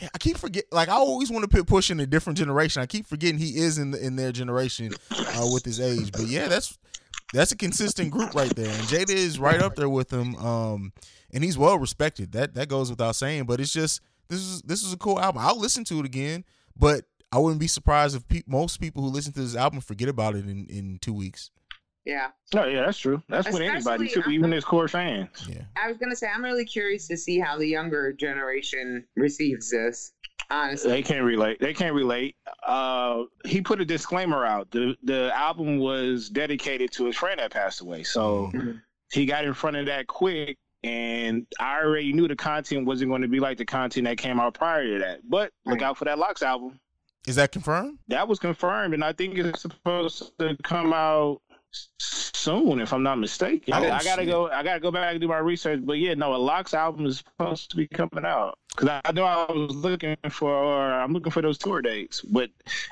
[0.00, 0.64] yeah, I keep forget.
[0.70, 2.80] Like I always want to put Push in a different generation.
[2.80, 6.12] I keep forgetting he is in the, in their generation uh, with his age.
[6.12, 6.78] But yeah, that's
[7.32, 8.70] that's a consistent group right there.
[8.70, 10.36] And Jada is right up there with him.
[10.36, 10.92] Um,
[11.34, 12.32] and he's well respected.
[12.32, 13.44] That that goes without saying.
[13.44, 15.42] But it's just this is this is a cool album.
[15.44, 16.44] I'll listen to it again,
[16.76, 20.08] but I wouldn't be surprised if pe- most people who listen to this album forget
[20.08, 21.50] about it in in two weeks.
[22.06, 22.28] yeah.
[22.54, 23.22] No, yeah, that's true.
[23.28, 25.46] That's with anybody too, Especially- even his core fans.
[25.48, 25.62] Yeah.
[25.76, 30.12] I was gonna say I'm really curious to see how the younger generation receives this.
[30.50, 31.58] Honestly, They can't relate.
[31.60, 32.36] They can't relate.
[32.66, 34.70] Uh, he put a disclaimer out.
[34.70, 38.80] the The album was dedicated to his friend that passed away, so Mhm.
[39.10, 40.58] he got in front of that quick.
[40.84, 44.38] And I already knew the content wasn't going to be like the content that came
[44.38, 45.20] out prior to that.
[45.26, 46.78] But look out for that LOX album.
[47.26, 47.98] Is that confirmed?
[48.08, 51.40] That was confirmed, and I think it's supposed to come out
[51.98, 53.72] soon, if I'm not mistaken.
[53.72, 54.28] Oh, I, I gotta shit.
[54.28, 54.50] go.
[54.50, 55.80] I gotta go back and do my research.
[55.82, 59.12] But yeah, no, a LOX album is supposed to be coming out because I, I
[59.12, 60.92] know I was looking for.
[60.92, 62.50] I'm looking for those tour dates, but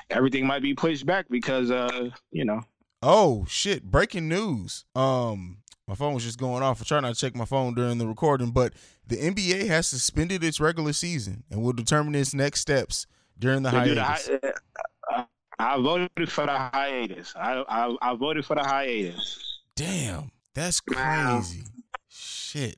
[0.09, 2.61] everything might be pushed back because, uh, you know.
[3.03, 3.83] Oh shit!
[3.83, 4.85] Breaking news.
[4.95, 6.81] Um, my phone was just going off.
[6.81, 8.73] I try not to check my phone during the recording, but
[9.07, 13.05] the NBA has suspended its regular season and will determine its next steps
[13.37, 14.25] during the they hiatus.
[14.27, 14.53] the
[15.09, 15.25] hi-
[15.59, 17.33] I voted for the hiatus.
[17.35, 19.59] I, I I voted for the hiatus.
[19.75, 21.39] Damn, that's Wow.
[21.41, 21.63] crazy.
[22.09, 22.77] Shit.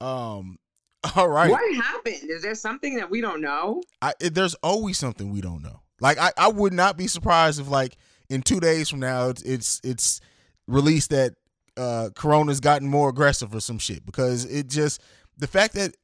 [0.00, 0.58] Um.
[1.16, 1.50] All right.
[1.50, 2.16] what happened?
[2.28, 3.80] Is there something that we don't know?
[4.02, 5.82] I, it, there's always something we don't know.
[6.00, 7.96] Like I, I would not be surprised if like
[8.28, 10.20] in two days from now it's it's, it's
[10.66, 11.34] released that
[11.76, 15.02] uh Corona's gotten more aggressive or some shit because it just
[15.36, 15.94] the fact that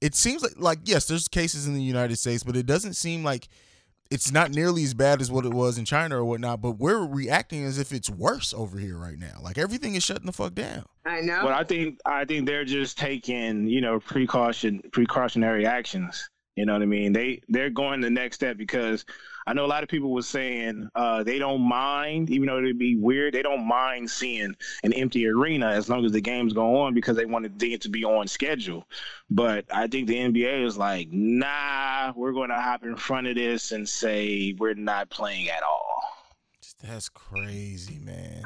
[0.00, 3.24] it seems like like yes there's cases in the United States but it doesn't seem
[3.24, 3.48] like
[4.10, 7.06] it's not nearly as bad as what it was in China or whatnot but we're
[7.06, 10.54] reacting as if it's worse over here right now like everything is shutting the fuck
[10.54, 10.84] down.
[11.06, 11.40] I know.
[11.42, 16.28] But I think I think they're just taking you know precaution precautionary actions.
[16.56, 17.12] You know what I mean?
[17.12, 19.04] They they're going the next step because
[19.46, 22.78] I know a lot of people were saying uh, they don't mind, even though it'd
[22.78, 23.34] be weird.
[23.34, 27.16] They don't mind seeing an empty arena as long as the games go on because
[27.16, 28.86] they wanted it to be on schedule.
[29.30, 33.34] But I think the NBA is like, nah, we're going to hop in front of
[33.34, 36.02] this and say we're not playing at all.
[36.82, 38.44] That's crazy, man.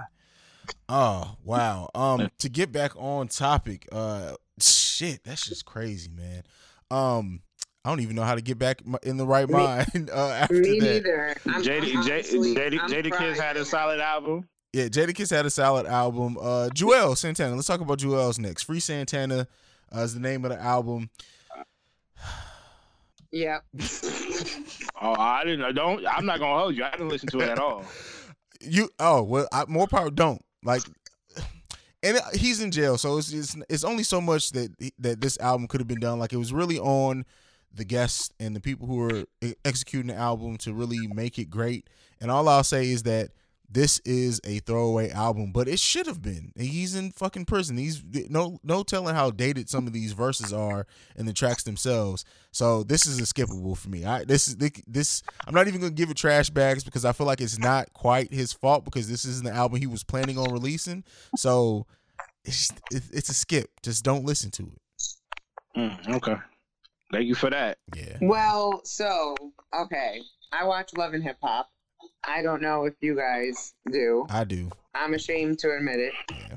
[0.89, 1.89] Oh wow.
[1.95, 6.43] Um, to get back on topic, uh, shit, that's just crazy, man.
[6.91, 7.41] Um,
[7.89, 10.57] I don't even know how to get back in the right Me- mind uh, after
[10.61, 10.87] Me that.
[10.87, 11.37] neither.
[11.47, 14.47] I'm, JD, I'm honestly- JD, I'm Jadakiss had a solid album.
[14.75, 16.37] Yeah, Jadakiss had a solid album.
[16.39, 17.55] Uh, Juelz Santana.
[17.55, 18.65] Let's talk about Juelz next.
[18.65, 19.49] Free Santana
[19.97, 21.09] uh, is the name of the album.
[23.33, 23.61] Yeah.
[25.01, 25.63] Oh, I didn't.
[25.65, 26.05] I don't.
[26.09, 26.83] I'm not gonna hold you.
[26.83, 27.85] I didn't listen to it at all.
[28.61, 30.11] You oh well, I, more power.
[30.11, 30.83] Don't like,
[32.03, 35.69] and he's in jail, so it's it's, it's only so much that that this album
[35.69, 36.19] could have been done.
[36.19, 37.25] Like it was really on
[37.75, 41.51] the guests and the people who were e- executing the album to really make it
[41.51, 41.89] great.
[42.21, 43.31] And all I'll say is that
[43.71, 46.53] this is a throwaway album, but it should have been.
[46.57, 47.77] He's in fucking prison.
[47.77, 52.25] He's no no telling how dated some of these verses are in the tracks themselves.
[52.51, 54.07] So this is a skippable for me.
[54.07, 55.23] I this is this.
[55.47, 58.33] I'm not even gonna give it trash bags because I feel like it's not quite
[58.33, 61.05] his fault because this isn't the album he was planning on releasing.
[61.37, 61.87] So
[62.45, 63.71] it's it's a skip.
[63.83, 64.83] Just don't listen to it.
[65.77, 66.37] Mm, okay.
[67.13, 67.79] Thank you for that.
[67.97, 68.19] Yeah.
[68.21, 69.35] Well, so
[69.75, 70.21] okay,
[70.53, 71.71] I watch Love and Hip Hop.
[72.27, 74.27] I don't know if you guys do.
[74.29, 74.71] I do.
[74.95, 76.13] I'm ashamed to admit it.
[76.31, 76.57] Yeah.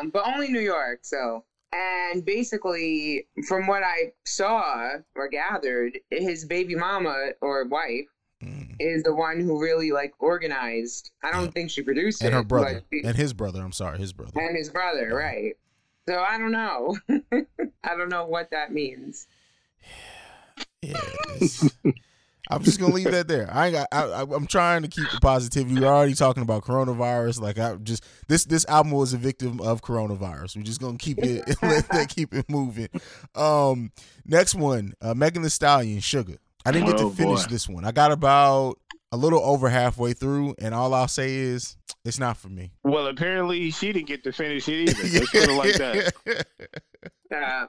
[0.00, 1.00] Um, but only New York.
[1.02, 8.06] So, and basically, from what I saw or gathered, his baby mama or wife
[8.42, 8.74] Mm.
[8.80, 11.12] is the one who really like organized.
[11.22, 11.50] I don't Yeah.
[11.52, 12.36] think she produced And it.
[12.36, 12.74] And her brother.
[12.74, 13.60] but she- And his brother.
[13.62, 14.32] I'm sorry, his brother.
[14.34, 15.56] and his brother, right?
[16.08, 16.98] So I don't know.
[17.84, 19.28] I don't know what that means.
[20.82, 21.00] Yeah.
[22.50, 23.48] I'm just gonna leave that there.
[23.52, 23.88] I ain't got.
[23.92, 25.80] I, I, I'm trying to keep the positivity.
[25.80, 27.40] We're already talking about coronavirus.
[27.40, 30.56] Like I just this this album was a victim of coronavirus.
[30.56, 32.88] We're just gonna keep it let that keep it moving.
[33.36, 33.92] Um,
[34.26, 36.36] next one, uh, Megan Thee Stallion, Suga.
[36.66, 37.48] I didn't get Oh, to finish boy.
[37.50, 37.84] this one.
[37.84, 38.78] I got about
[39.12, 42.72] a little over halfway through, and all I'll say is it's not for me.
[42.82, 45.02] Well, apparently she didn't get to finish it either.
[45.20, 46.46] Let's put it like that.
[47.34, 47.66] Uh,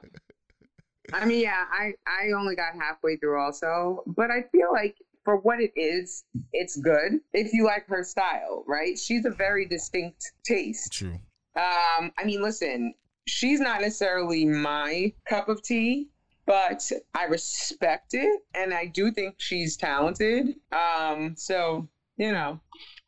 [1.12, 5.38] I mean, yeah, I I only got halfway through also, but I feel like for
[5.38, 8.98] what it is, it's good if you like her style, right?
[8.98, 10.92] She's a very distinct taste.
[10.92, 11.18] True.
[11.56, 12.94] Um, I mean, listen,
[13.26, 16.08] she's not necessarily my cup of tea,
[16.46, 20.54] but I respect it, and I do think she's talented.
[20.72, 22.60] Um, so you know,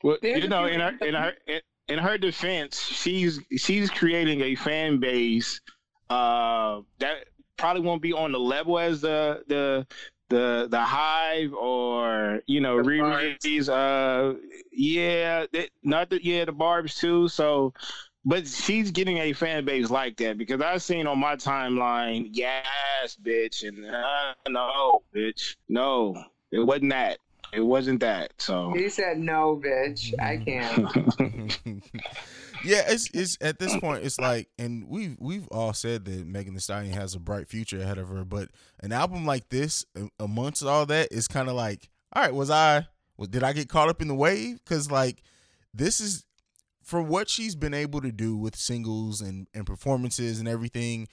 [0.02, 1.32] Well, There's you know, in her in her
[1.88, 5.60] in her defense, she's she's creating a fan base
[6.10, 7.26] uh, that
[7.56, 9.86] probably won't be on the level as the the
[10.28, 14.34] the the hive or you know The Riri's uh
[14.72, 17.72] yeah that, not the yeah the barbs too so
[18.24, 23.16] but she's getting a fan base like that because I've seen on my timeline yes
[23.22, 27.18] bitch and uh, no bitch no it wasn't that
[27.52, 30.12] it wasn't that so he said no, bitch.
[30.20, 31.58] I can't.
[32.66, 36.54] yeah, it's it's at this point it's like, and we've we've all said that Megan
[36.54, 38.48] Thee Stallion has a bright future ahead of her, but
[38.80, 39.84] an album like this,
[40.18, 42.86] amongst all that, is kind of like, all right, was I,
[43.30, 44.58] did I get caught up in the wave?
[44.64, 45.22] Because like,
[45.72, 46.24] this is
[46.82, 51.08] for what she's been able to do with singles and and performances and everything.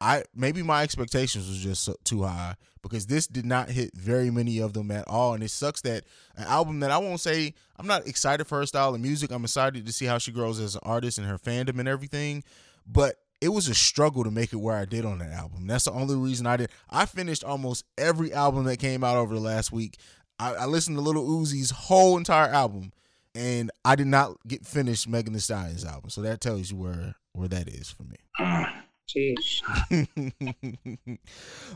[0.00, 4.58] I maybe my expectations was just too high because this did not hit very many
[4.58, 6.04] of them at all, and it sucks that
[6.36, 9.30] an album that I won't say I'm not excited for her style of music.
[9.30, 12.44] I'm excited to see how she grows as an artist and her fandom and everything,
[12.86, 15.66] but it was a struggle to make it where I did on that album.
[15.66, 16.70] That's the only reason I did.
[16.90, 19.96] I finished almost every album that came out over the last week.
[20.38, 22.92] I, I listened to Lil Uzi's whole entire album,
[23.34, 26.10] and I did not get finished Megan Thee Stallion's album.
[26.10, 28.16] So that tells you where where that is for me.
[29.10, 29.60] Jeez.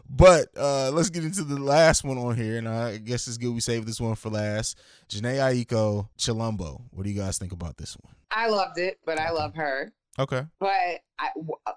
[0.08, 3.52] but uh let's get into the last one on here, and I guess it's good
[3.54, 4.78] we saved this one for last.
[5.08, 6.82] Jhene Aiko, Chilombo.
[6.90, 8.14] What do you guys think about this one?
[8.30, 9.92] I loved it, but I love her.
[10.18, 10.42] Okay.
[10.58, 11.28] But I,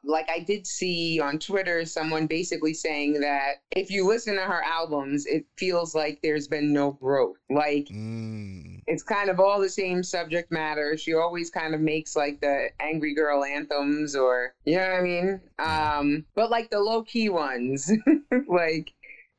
[0.04, 4.62] like I did see on Twitter someone basically saying that if you listen to her
[4.64, 7.38] albums, it feels like there's been no growth.
[7.50, 10.98] Like Mm, it's kind of all the same subject matter.
[10.98, 15.02] She always kind of makes like the angry girl anthems or you know what I
[15.02, 15.42] mean?
[15.60, 17.92] Um but like the low key ones.
[18.48, 18.94] like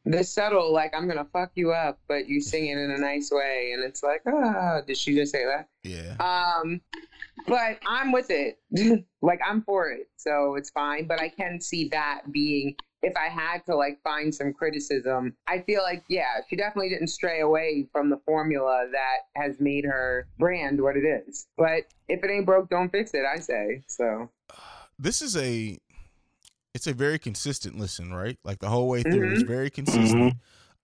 [0.05, 3.31] the subtle like I'm gonna fuck you up, but you sing it in a nice
[3.33, 5.69] way and it's like, ah, did she just say that?
[5.83, 6.15] yeah.
[6.21, 6.81] Um,
[7.47, 8.59] but I'm with it.
[9.23, 11.07] like I'm for it, so it's fine.
[11.07, 15.37] But I can see that being if I had to like find some criticism.
[15.47, 19.85] I feel like yeah, she definitely didn't stray away from the formula that has made
[19.85, 21.47] her brand what it is.
[21.57, 23.25] But if it ain't broke, don't fix it.
[23.25, 24.31] I say so.
[24.99, 25.79] This is a
[26.75, 28.39] it's a very consistent listen, right?
[28.45, 29.47] Like the whole way through, it's Mhm.
[29.49, 30.35] very consistent.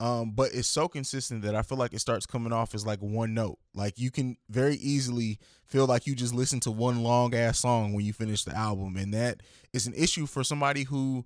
[0.01, 2.99] Um, but it's so consistent that I feel like it starts coming off as like
[3.01, 3.59] one note.
[3.75, 7.93] Like you can very easily feel like you just listen to one long ass song
[7.93, 11.25] when you finish the album, and that is an issue for somebody who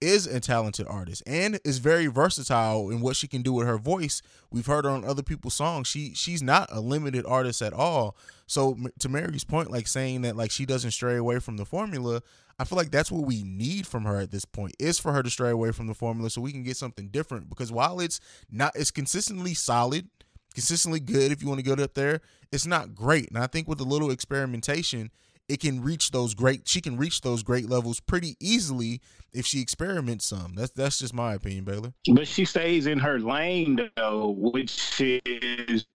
[0.00, 3.78] is a talented artist and is very versatile in what she can do with her
[3.78, 4.22] voice.
[4.50, 5.88] We've heard her on other people's songs.
[5.88, 8.16] She she's not a limited artist at all.
[8.46, 12.22] So to Mary's point, like saying that like she doesn't stray away from the formula,
[12.58, 15.22] I feel like that's what we need from her at this point is for her
[15.22, 17.48] to stray away from the formula so we can get something different.
[17.48, 20.08] Because while it's not, it's consistently solid,
[20.54, 21.30] consistently good.
[21.30, 23.28] If you want to get up there, it's not great.
[23.28, 25.10] And I think with a little experimentation,
[25.48, 26.68] it can reach those great.
[26.68, 29.00] She can reach those great levels pretty easily
[29.32, 30.54] if she experiments some.
[30.54, 31.92] That's that's just my opinion, Baylor.
[32.12, 35.86] But she stays in her lane though, which is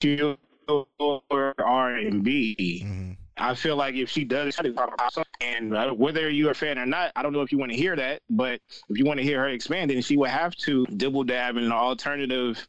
[0.00, 0.36] pure
[0.68, 2.82] R and B.
[2.84, 3.12] Mm-hmm.
[3.36, 4.56] I feel like if she does,
[5.40, 7.76] and uh, whether you're a fan or not, I don't know if you want to
[7.76, 10.86] hear that, but if you want to hear her expand, then she would have to
[10.86, 12.66] dibble dab in an alternative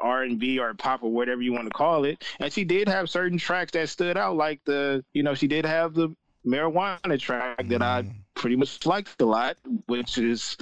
[0.00, 2.24] R and B or pop or whatever you want to call it.
[2.38, 5.64] And she did have certain tracks that stood out, like the, you know, she did
[5.64, 6.14] have the
[6.46, 10.56] marijuana track that I pretty much liked a lot, which is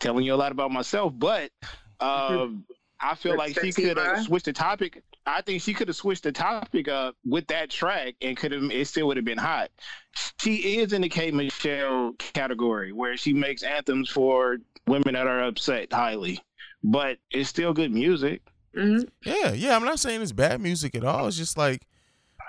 [0.00, 1.12] telling you a lot about myself.
[1.16, 1.50] But
[2.00, 2.64] um,
[3.00, 5.02] I feel like she could have switched the topic.
[5.26, 8.64] I think she could have switched the topic up with that track and could have
[8.70, 9.70] it still would have been hot.
[10.40, 15.44] She is in the K Michelle category where she makes anthems for women that are
[15.44, 16.40] upset highly,
[16.82, 18.42] but it's still good music.
[18.74, 19.76] Hmm Yeah, yeah.
[19.76, 21.26] I'm not saying it's bad music at all.
[21.26, 21.86] It's just like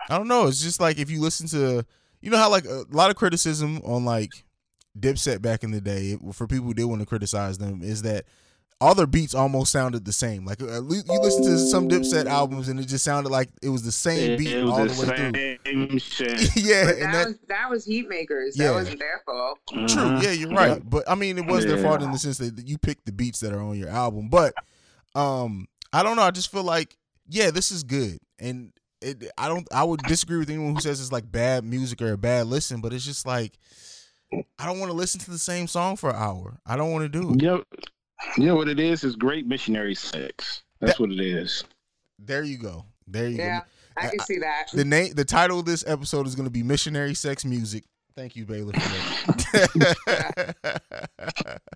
[0.10, 0.48] I don't know.
[0.48, 1.86] It's just like if you listen to,
[2.22, 4.32] you know how like a lot of criticism on like
[5.00, 8.26] Dipset back in the day for people who did want to criticize them is that
[8.82, 10.44] all their beats almost sounded the same.
[10.44, 13.70] Like at least you listen to some Dipset albums and it just sounded like it
[13.70, 16.00] was the same beat it was all the the way same through.
[16.00, 16.56] shit.
[16.56, 18.52] yeah, But and that, that was that was Heatmakerz.
[18.56, 18.68] Yeah.
[18.70, 19.60] That wasn't their fault.
[19.70, 19.78] True.
[19.86, 20.24] Mhm.
[20.24, 20.82] Yeah, you're right.
[20.88, 23.40] But I mean, it was their fault in the sense that you picked the beats
[23.42, 24.30] that are on your album.
[24.30, 24.56] But
[25.16, 26.22] um, I don't know.
[26.24, 26.96] I just feel like
[27.28, 28.72] yeah, this is good, and
[29.02, 29.24] it.
[29.38, 29.68] I don't.
[29.74, 32.82] I would disagree with anyone who says it's like bad music or a bad listen,
[32.82, 33.58] but it's just like
[34.60, 36.60] I don't want to listen to the same song for an hour.
[36.66, 37.42] I don't want to do it.
[37.42, 37.64] You know,
[38.38, 39.04] you know what it is?
[39.04, 40.64] It's great missionary sex.
[40.80, 41.64] That's what it is.
[42.20, 42.86] There you go.
[43.08, 43.66] There you Yeah, go.
[43.98, 44.68] Yeah, I can I- see that.
[44.74, 47.84] The name, the title of this episode is going to be "Missionary Sex Music."
[48.16, 48.74] Thank you, Baylor.
[48.74, 48.80] For
[49.32, 50.82] that.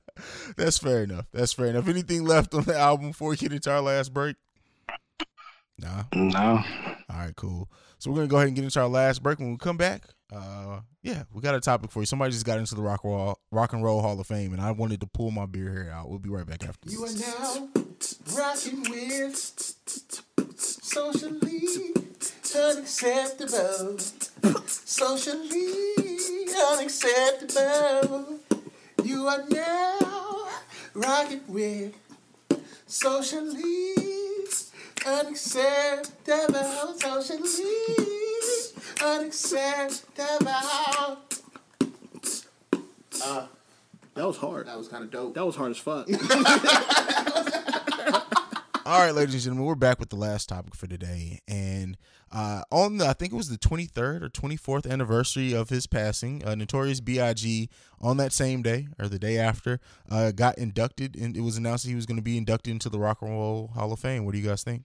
[0.57, 1.25] That's fair enough.
[1.31, 1.88] That's fair enough.
[1.88, 4.36] Anything left on the album before we get into our last break?
[5.77, 6.03] Nah.
[6.13, 6.63] No.
[7.09, 7.69] All right, cool.
[8.00, 9.39] So we're gonna go ahead and get into our last break.
[9.39, 12.06] When we come back, uh, yeah, we got a topic for you.
[12.06, 14.72] Somebody just got into the rock roll, rock and roll Hall of Fame, and I
[14.72, 16.10] wanted to pull my beer hair out.
[16.10, 16.93] We'll be right back after this.
[16.93, 17.70] You are now
[18.38, 19.36] rocking with
[20.58, 21.93] socially
[22.56, 23.98] unacceptable.
[24.68, 25.93] Socially
[26.72, 28.39] unacceptable.
[29.04, 30.48] You are now
[30.93, 31.93] rocking with
[32.88, 33.96] socially
[35.06, 36.95] unacceptable.
[36.99, 37.51] Socially
[39.03, 40.51] unacceptable.
[43.24, 43.47] Uh,
[44.16, 44.68] That was hard.
[44.68, 45.34] that was kind of dope.
[45.36, 46.08] That was hard as fuck.
[48.88, 51.97] All right, ladies and gentlemen, we're back with the last topic for today, and
[52.32, 56.45] uh, on the I think it was the 23rd or 24th anniversary of his passing,
[56.45, 57.68] uh, Notorious B.I.G.
[57.99, 59.80] on that same day or the day after
[60.12, 62.89] uh, got inducted, and it was announced that he was going to be inducted into
[62.89, 64.24] the Rock and Roll Hall of Fame.
[64.24, 64.84] What do you guys think?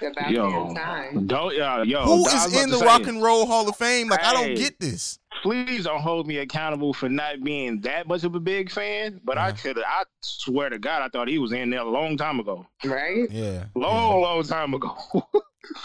[0.00, 1.26] It's about Yo, damn time.
[1.26, 4.08] don't, uh, yo, Who I is in the say, Rock and Roll Hall of Fame?
[4.08, 5.18] Like I don't get this.
[5.42, 9.36] Please don't hold me accountable for not being that much of a big fan, but
[9.38, 9.56] I Uh-huh.
[9.62, 9.78] could.
[9.78, 12.66] I swear to God, I thought he was in there a long time ago.
[12.84, 13.30] Right?
[13.30, 14.96] Yeah, Long, long time ago.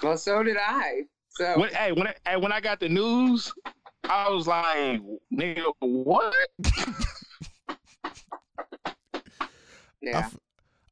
[0.03, 1.03] Well, so did I.
[1.29, 3.51] So when, hey, when I, hey, when I got the news,
[4.03, 5.01] I was like,
[5.33, 6.35] nigga, what?
[10.01, 10.19] Yeah.
[10.19, 10.37] f-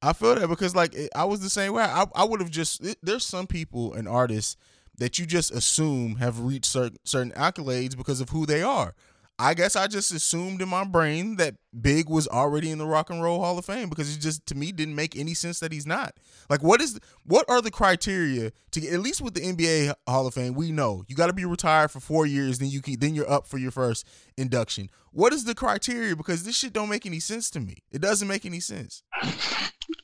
[0.01, 1.83] I feel that because like I was the same way.
[1.83, 4.57] I I would have just there's some people and artists
[4.97, 8.93] that you just assume have reached certain certain accolades because of who they are.
[9.39, 13.11] I guess I just assumed in my brain that Big was already in the Rock
[13.11, 15.71] and Roll Hall of Fame because it just to me didn't make any sense that
[15.71, 16.15] he's not.
[16.49, 20.25] Like what is what are the criteria to get at least with the NBA Hall
[20.25, 22.97] of Fame, we know you got to be retired for 4 years then you can
[22.99, 24.07] then you're up for your first
[24.37, 24.89] induction.
[25.11, 27.77] What is the criteria because this shit don't make any sense to me.
[27.91, 29.03] It doesn't make any sense.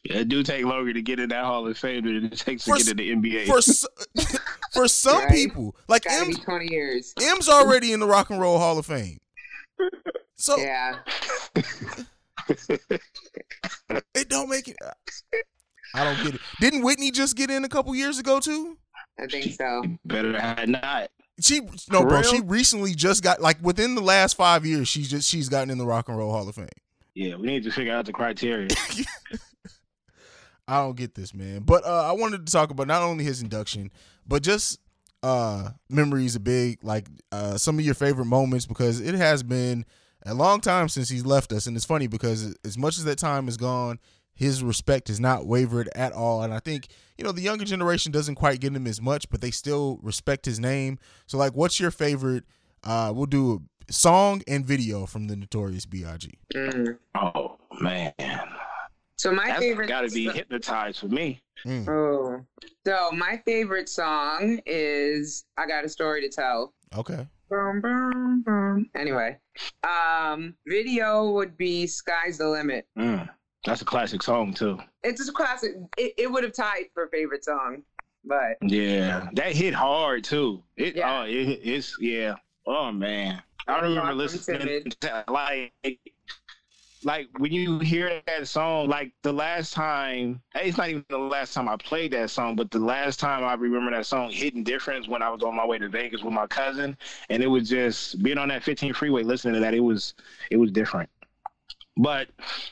[0.03, 2.65] Yeah, it do take longer to get in that Hall of Fame than it takes
[2.65, 3.45] to get in the NBA.
[3.47, 3.85] for s-
[4.73, 5.29] for some Right.
[5.31, 7.13] people, like M's, 20 years.
[7.21, 9.19] M's already in the Rock and Roll Hall of Fame.
[10.35, 10.99] So Yeah.
[14.15, 14.75] it don't make it.
[15.95, 16.41] I don't get it.
[16.59, 18.77] Didn't Whitney just get in a couple years ago too?
[19.19, 19.83] I think so.
[20.05, 21.09] Better had not.
[21.39, 22.19] She no, For bro.
[22.19, 22.23] real?
[22.23, 24.87] She recently just got like within the last five years.
[24.87, 26.67] She's just she's gotten in the Rock and Roll Hall of Fame.
[27.15, 28.69] Yeah, we need to figure out the criteria.
[30.67, 31.61] I don't get this, man.
[31.61, 33.91] But uh, I wanted to talk about not only his induction,
[34.25, 34.79] but just
[35.23, 39.85] uh, memories of big, like uh, some of your favorite moments, because it has been
[40.25, 43.17] a long time since he's left us, and it's funny because as much as that
[43.17, 43.99] time is gone,
[44.35, 48.11] his respect has not wavered at all, and I think you know the younger generation
[48.11, 50.99] doesn't quite get him as much, but they still respect his name.
[51.25, 52.43] So, like, what's your favorite?
[52.83, 56.29] Uh, we'll do a song and video from the Notorious B.I.G.
[56.53, 56.97] Mm.
[57.15, 58.13] oh man,
[59.23, 59.87] So my that's favorite.
[59.87, 61.41] got to be hypnotized for me.
[61.65, 62.45] Mm, Oh.
[62.85, 68.89] So my favorite song is "I Got a Story to Tell." okay, Boom, boom, boom.
[68.93, 69.37] Anyway,
[69.87, 73.29] um, video would be "Sky's the Limit." Mm,
[73.63, 74.77] that's a classic song too.
[75.03, 75.71] It's just a classic.
[75.97, 77.83] It, it would have tied for favorite song,
[78.25, 80.61] but Yeah, that hit hard too.
[80.75, 81.21] It, Yeah.
[81.21, 82.35] oh, it, it's yeah.
[82.67, 85.71] Oh man, I Yeah, remember Rock listening to like,
[87.05, 88.87] like when you hear that song.
[88.87, 92.71] Like the last time, it's not even the last time I played that song, but
[92.71, 95.77] the last time I remember that song hitting difference when I was on my way
[95.77, 96.97] to Vegas with my cousin,
[97.29, 99.73] and it was just being on that 15 freeway listening to that.
[99.73, 100.13] It was
[100.51, 101.09] it was different.
[101.97, 102.29] But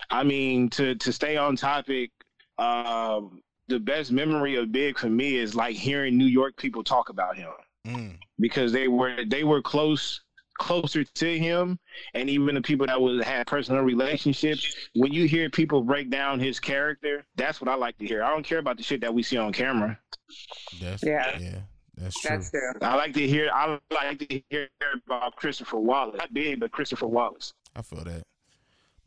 [0.10, 2.12] I mean, to to stay on topic,
[2.58, 7.10] um, the best memory of Big for me is like hearing New York people talk
[7.10, 7.52] about him
[7.88, 10.22] mm, because they were they were close
[10.62, 11.78] closer to him
[12.14, 16.40] and even the people that was had personal relationships when you hear people break down
[16.40, 19.12] his character that's what i like to hear i don't care about the shit that
[19.14, 19.98] we see on camera
[20.80, 21.38] that's Yeah.
[21.40, 21.56] yeah,
[21.98, 22.30] that's true.
[22.38, 22.72] that's true.
[22.84, 24.68] i like to hear i like to hear
[25.08, 28.24] about christopher wallace not big but christopher wallace I feel that.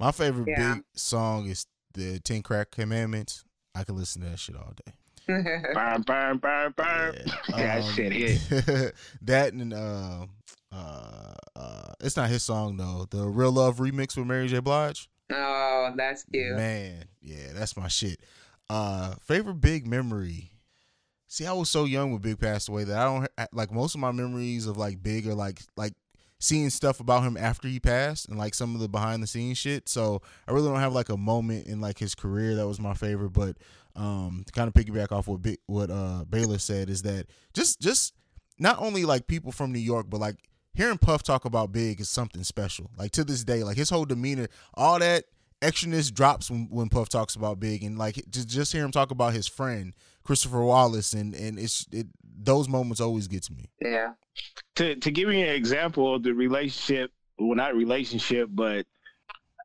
[0.00, 0.74] My favorite Yeah.
[0.76, 3.44] big song is the Ten Crack Commandments,
[3.74, 4.92] I could listen to that shit all day.
[5.74, 7.14] Burn, burn, burn, burn.
[7.26, 8.94] Yeah, that Um, shit hit.
[9.22, 10.26] that and uh,
[10.74, 13.06] uh, uh, it's not his song though.
[13.10, 14.60] The Real Love remix with Mary J.
[14.60, 15.08] Blige.
[15.32, 16.56] oh, that's cute.
[16.56, 18.20] Man, yeah, that's my shit.
[18.68, 20.50] Uh, favorite big memory.
[21.28, 24.00] See, I was so young when Big passed away that I don't like most of
[24.00, 25.94] my memories of like Big are like like
[26.38, 29.58] seeing stuff about him after he passed and like some of the behind the scenes
[29.58, 29.88] shit.
[29.88, 32.94] So I really don't have like a moment in like his career that was my
[32.94, 33.30] favorite.
[33.30, 33.56] But
[33.96, 37.80] um, to kind of piggyback off what Big, what uh Baylor said is that just
[37.80, 38.14] just
[38.58, 40.36] not only like people from New York, but like
[40.74, 42.90] hearing Puff talk about Big is something special.
[42.98, 45.24] Like to this day, like his whole demeanor, all that
[45.62, 49.10] extraness drops when, when Puff talks about Big, and like just just hear him talk
[49.10, 49.94] about his friend
[50.24, 52.06] Christopher Wallace, and and it's it
[52.36, 53.70] those moments always get to me.
[53.80, 54.12] Yeah.
[54.76, 58.86] to to give you an example of the relationship, well, not relationship, but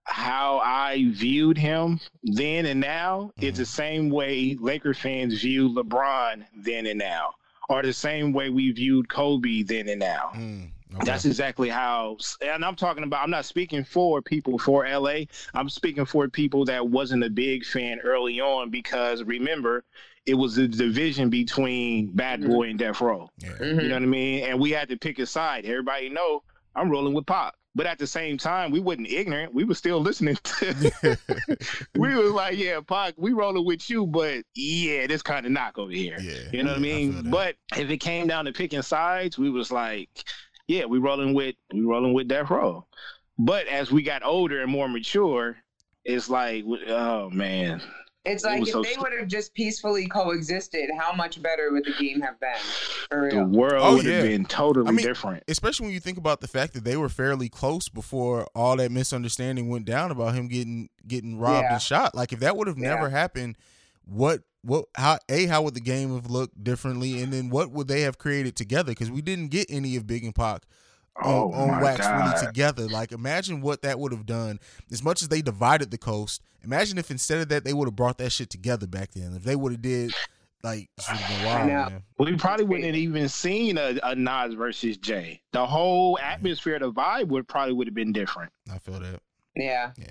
[0.05, 3.45] how I viewed him then and now Mm-hmm.
[3.47, 7.34] is the same way Laker fans view LeBron then and now,
[7.70, 10.32] or the same way we viewed Kobe then and now.
[10.36, 11.05] Mm, okay.
[11.05, 13.23] That's exactly how, and I'm talking about.
[13.23, 15.21] I'm not speaking for people for LA.
[15.53, 19.83] I'm speaking for people that wasn't a big fan early on because remember,
[20.25, 23.29] it was a division between Bad Boy and Death Row.
[23.37, 23.49] yeah.
[23.59, 23.83] Mhm.
[23.83, 24.43] You know what I mean?
[24.45, 25.65] And we had to pick a side.
[25.65, 26.43] Everybody know
[26.75, 27.53] I'm rolling with Pac.
[27.75, 29.53] But at the same time, we wasn't ignorant.
[29.53, 31.17] We were still listening to.
[31.95, 35.77] we was like, yeah, Pac, we rolling with you, but yeah, this kind of knock
[35.77, 36.17] over here.
[36.19, 37.29] Yeah, You know what I yeah, I mean?
[37.31, 40.09] but if it came down to picking sides, we was like,
[40.70, 42.86] yeah, we rolling with we rolling with Death Row.
[43.38, 45.57] But as we got older and more mature,
[46.05, 47.82] it's like, oh man,
[48.26, 51.86] It's like was if so they would have just peacefully coexisted, how much better would
[51.86, 52.59] the game have been?
[53.09, 54.30] For the world Oh, would have yeah.
[54.30, 55.43] been totally I mean, different.
[55.47, 58.91] especially when you think about the fact that they were fairly close before all that
[58.91, 61.74] misunderstanding went down about him getting getting robbed Yeah.
[61.74, 62.13] and shot.
[62.13, 63.55] Like if that would have never happened,
[64.05, 67.88] what what how a how would the game have looked differently, and then what would
[67.88, 68.91] they have created together?
[68.91, 70.64] Because we didn't get any of Big and Pac
[71.22, 72.34] on, Oh, on my wax God.
[72.34, 72.88] really together.
[72.88, 74.60] Like imagine what that would have done.
[74.91, 77.95] As much as they divided the coast, imagine if instead of that they would have
[77.95, 79.34] brought that shit together back then.
[79.36, 80.14] If they would have did
[80.62, 81.74] like this would wild, know.
[81.74, 82.03] man.
[82.18, 85.41] We probably wouldn't have even seen a, a Nas versus Jay.
[85.53, 88.51] The whole atmosphere, the vibe would probably would have been different.
[88.70, 89.22] I feel that.
[89.55, 89.91] Yeah.
[89.97, 90.05] Yeah.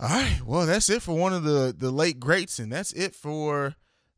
[0.00, 0.40] All right.
[0.46, 3.74] Well, that's it for one of the the late greats, and that's it for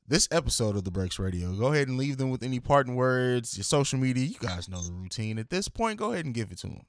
[0.06, 1.52] this episode of the Breaks Radio.
[1.52, 4.24] Go ahead and leave them with any parting words, your social media.
[4.24, 5.38] You guys know the routine.
[5.38, 6.82] At this point, go ahead and give it to them.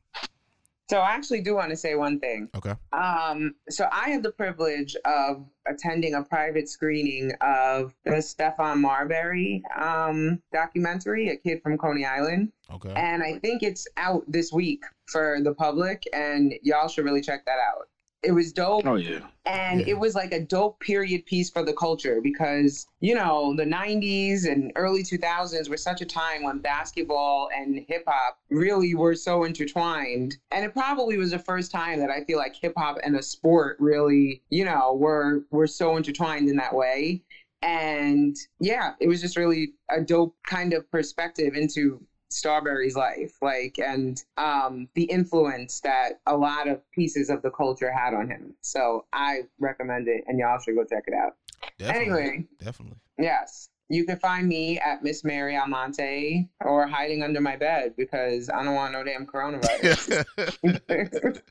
[0.90, 2.50] So I actually do want to say one thing.
[2.54, 2.74] Okay.
[2.92, 9.64] Um, so I had the privilege of attending a private screening of the Stephon Marbury
[9.80, 12.52] um, documentary, A Kid from Coney Island.
[12.70, 12.92] Okay.
[12.94, 17.46] And I think it's out this week for the public, and y'all should really check
[17.46, 17.88] that out.
[18.24, 18.86] It was dope.
[18.86, 19.20] Oh yeah.
[19.46, 19.88] And Yeah.
[19.90, 24.46] it was like a dope period piece for the culture because, you know, the 90s
[24.46, 29.44] and early 2000s were such a time when basketball and hip hop really were so
[29.44, 30.38] intertwined.
[30.52, 33.24] And it probably was the first time that I feel like hip hop and a
[33.24, 37.22] sport really, you know, were were so intertwined in that way.
[37.64, 42.00] And yeah, it was just really a dope kind of perspective into
[42.32, 47.92] Starbury's life, like, and um, the influence that a lot of pieces of the culture
[47.92, 48.54] had on him.
[48.62, 51.36] So I recommend it, and y'all should go check it out.
[51.78, 52.02] Definitely.
[52.22, 52.98] Anyway, Definitely.
[53.20, 58.50] yes, you can find me at Miss Mary Almonte or hiding under my bed because
[58.50, 60.24] I don't want no damn coronavirus.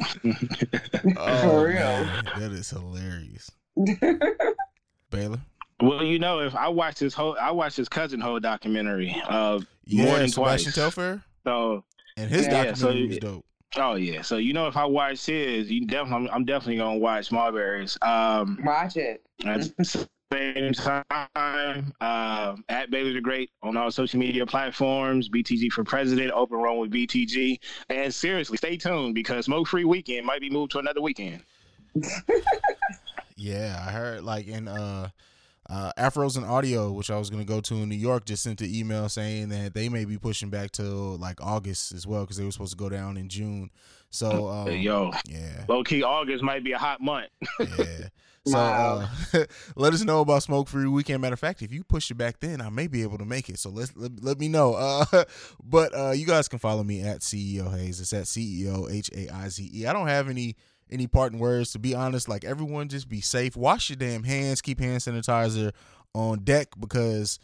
[1.16, 1.80] oh, For real.
[1.80, 3.50] man, that is hilarious.
[5.10, 5.40] Baylor.
[5.82, 9.60] Well, you know, if I watched this whole, I watched his cousin whole documentary uh,
[9.84, 10.74] Yeah, more than Sebastian twice.
[10.74, 11.24] Telfair.
[11.44, 11.84] So,
[12.16, 13.44] And his Yeah, documentary so- was dope.
[13.76, 14.22] oh yeah.
[14.22, 17.96] So you know, if I watch his, you definitely, I'm, I'm definitely gonna watch Marbury's.
[18.02, 19.22] Um, Watch it.
[19.46, 19.84] at the
[20.32, 26.30] same time, um, at Baylor the Great on all social media platforms, BTG for President,
[26.32, 27.58] Open Room with BTG,
[27.88, 31.42] and seriously, stay tuned because Smoke Free Weekend might be moved to another weekend.
[33.36, 35.08] Yeah, I heard like in uh
[35.70, 38.60] uh Afros and Audio, which I was gonna go to in New York, just sent
[38.60, 42.36] an email saying that they may be pushing back till like August as well because
[42.36, 43.70] they were supposed to go down in June.
[44.10, 47.28] So um, Yo, yeah, low key, August might be a hot month.
[47.60, 48.08] yeah.
[48.46, 49.06] So Wow.
[49.34, 49.44] uh,
[49.76, 51.20] let us know about Smoke Free Weekend.
[51.20, 53.50] Matter of fact, if you push it back then, I may be able to make
[53.50, 53.58] it.
[53.58, 54.72] So let's let, let me know.
[54.72, 55.04] Uh,
[55.62, 58.00] but uh, you guys can follow me at CEO Haize.
[58.00, 59.84] It's at CEO H A I Z E.
[59.86, 60.56] I don't have any
[60.92, 62.28] any parting words to be honest.
[62.28, 63.56] Like everyone, just be safe.
[63.56, 64.60] Wash your damn hands.
[64.60, 65.72] Keep hand sanitizer
[66.14, 67.38] on deck because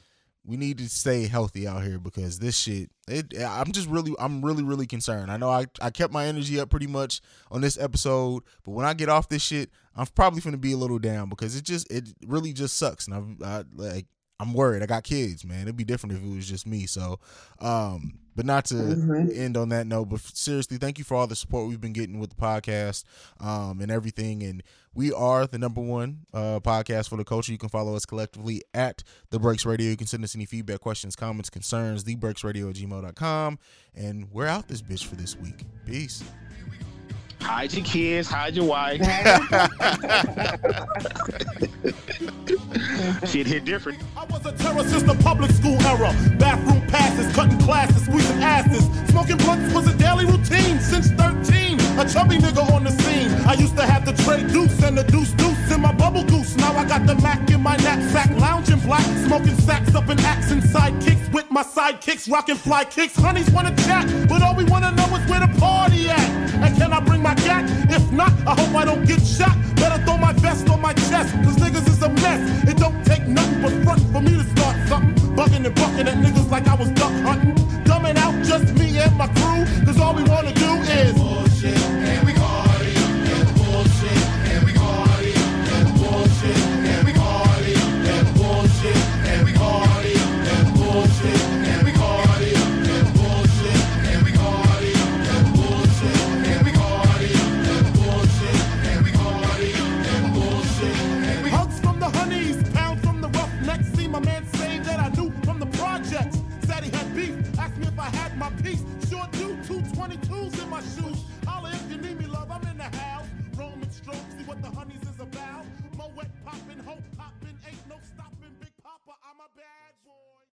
[0.44, 4.44] we need to stay healthy out here because this shit it I'm just really I'm
[4.44, 5.30] really really concerned.
[5.30, 7.20] I know I I kept my energy up pretty much
[7.50, 10.76] on this episode, but when I get off this shit, I'm probably gonna be a
[10.76, 14.06] little down because it just it really just sucks, and I'm I, like
[14.38, 14.82] I'm worried.
[14.82, 15.62] I got kids, man.
[15.62, 16.84] It'd be different if it was just me.
[16.86, 17.18] So,
[17.60, 19.34] um, but not to Mhm.
[19.34, 20.10] end on that note.
[20.10, 23.04] But seriously, thank you for all the support we've been getting with the podcast,
[23.40, 24.42] um, and everything.
[24.42, 24.62] And
[24.94, 27.50] we are the number one uh podcast for the culture.
[27.50, 29.88] You can follow us collectively at the Breaks Radio.
[29.90, 32.04] You can send us any feedback, questions, comments, concerns.
[32.04, 33.58] TheBreaksRadio at gmail.com.
[33.94, 35.64] And we're out this bitch for this week.
[35.86, 36.22] Peace.
[37.46, 39.00] Hide your kids, hide your wife.
[43.30, 44.00] Shit hit different.
[44.16, 46.12] I was a terror since the public school era.
[46.40, 48.84] Bathroom passes, cutting classes, squeezing asses.
[49.10, 51.78] Smoking blunts was a daily routine since 13.
[52.00, 53.30] A chubby nigga on the scene.
[53.46, 56.56] I used to have the tray deuce and the deuce deuce in my bubble goose.
[56.56, 60.50] Now I got the Mac in my knapsack, lounging black, smoking sacks up in axe
[60.50, 63.14] and sidekicks with my sidekicks, rocking fly kicks.
[63.14, 66.35] Honeys wanna chat, but all we wanna know is where the party at.
[67.26, 67.64] My gat?
[67.90, 69.56] If not, I hope I don't get shot.
[69.74, 72.40] Better throw my vest on my chest, cause niggas is a mess.
[72.70, 75.14] It don't take nothing but front for me to start something.
[75.34, 76.90] Bugging and bucking at niggas like I was